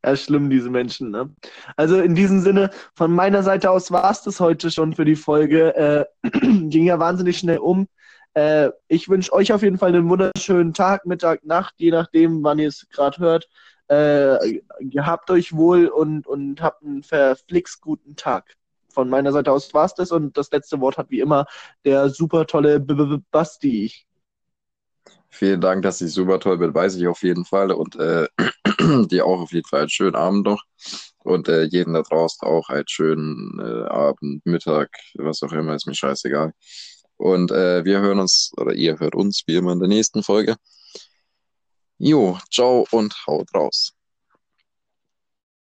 Ja, 0.05 0.15
schlimm, 0.17 0.51
diese 0.51 0.71
Menschen. 0.71 1.11
Ne? 1.11 1.35
Also 1.77 2.01
in 2.01 2.15
diesem 2.15 2.41
Sinne, 2.41 2.71
von 2.95 3.13
meiner 3.13 3.43
Seite 3.43 3.71
aus 3.71 3.91
war 3.91 4.11
es 4.11 4.23
das 4.23 4.41
heute 4.41 4.71
schon 4.71 4.95
für 4.95 5.05
die 5.05 5.17
Folge. 5.17 5.75
Äh, 5.75 6.05
ging 6.69 6.87
ja 6.87 6.99
wahnsinnig 6.99 7.39
schnell 7.39 7.59
um. 7.59 7.89
Äh, 8.35 8.71
ich 8.89 9.09
wünsche 9.09 9.33
euch 9.33 9.53
auf 9.53 9.63
jeden 9.63 9.79
Fall 9.79 9.95
einen 9.95 10.09
wunderschönen 10.09 10.75
Tag, 10.75 11.07
Mittag, 11.07 11.45
Nacht, 11.45 11.75
je 11.79 11.91
nachdem, 11.91 12.45
wann 12.45 12.59
ihr 12.59 12.69
es 12.69 12.87
gerade 12.91 13.19
hört. 13.19 13.49
Äh, 13.89 14.61
gehabt 14.81 15.31
euch 15.31 15.55
wohl 15.55 15.87
und, 15.87 16.27
und 16.27 16.61
habt 16.61 16.83
einen 16.85 17.03
verflixt 17.03 17.81
guten 17.81 18.17
Tag. 18.17 18.57
Von 18.93 19.09
meiner 19.09 19.33
Seite 19.33 19.53
aus 19.53 19.73
war 19.75 19.87
es 19.87 19.95
das 19.95 20.11
und 20.11 20.37
das 20.37 20.51
letzte 20.51 20.81
Wort 20.81 20.99
hat 20.99 21.11
wie 21.11 21.21
immer 21.21 21.47
der 21.85 22.11
super 22.11 22.47
tolle 22.47 22.81
Basti. 22.81 24.06
Vielen 25.39 25.61
Dank, 25.61 25.83
dass 25.83 26.01
ich 26.01 26.13
super 26.13 26.41
toll 26.41 26.57
bin, 26.57 26.75
weiß 26.75 26.95
ich 26.97 27.07
auf 27.07 27.23
jeden 27.23 27.45
Fall. 27.45 27.71
Und 27.71 27.95
äh, 27.97 28.27
dir 29.11 29.27
auch 29.27 29.41
auf 29.41 29.53
jeden 29.53 29.69
Fall 29.69 29.81
einen 29.81 29.91
schönen 29.91 30.15
Abend 30.17 30.47
noch. 30.47 30.63
Und 31.25 31.49
äh, 31.49 31.65
jeden 31.65 31.93
da 31.93 32.01
draußen 32.01 32.49
auch 32.49 32.71
einen 32.71 32.89
schönen 32.89 33.59
äh, 33.61 33.87
Abend, 33.87 34.47
Mittag, 34.47 34.89
was 35.15 35.43
auch 35.43 35.53
immer, 35.53 35.75
ist 35.75 35.87
mir 35.87 35.95
scheißegal. 35.95 36.53
Und 37.19 37.51
äh, 37.51 37.85
wir 37.85 38.01
hören 38.01 38.21
uns, 38.21 38.51
oder 38.57 38.73
ihr 38.73 38.99
hört 38.99 39.15
uns 39.15 39.43
wie 39.47 39.57
immer 39.57 39.73
in 39.73 39.81
der 39.81 39.89
nächsten 39.89 40.23
Folge. 40.23 40.57
Jo, 41.99 42.39
ciao 42.51 42.87
und 42.91 43.15
haut 43.27 43.55
raus. 43.55 43.96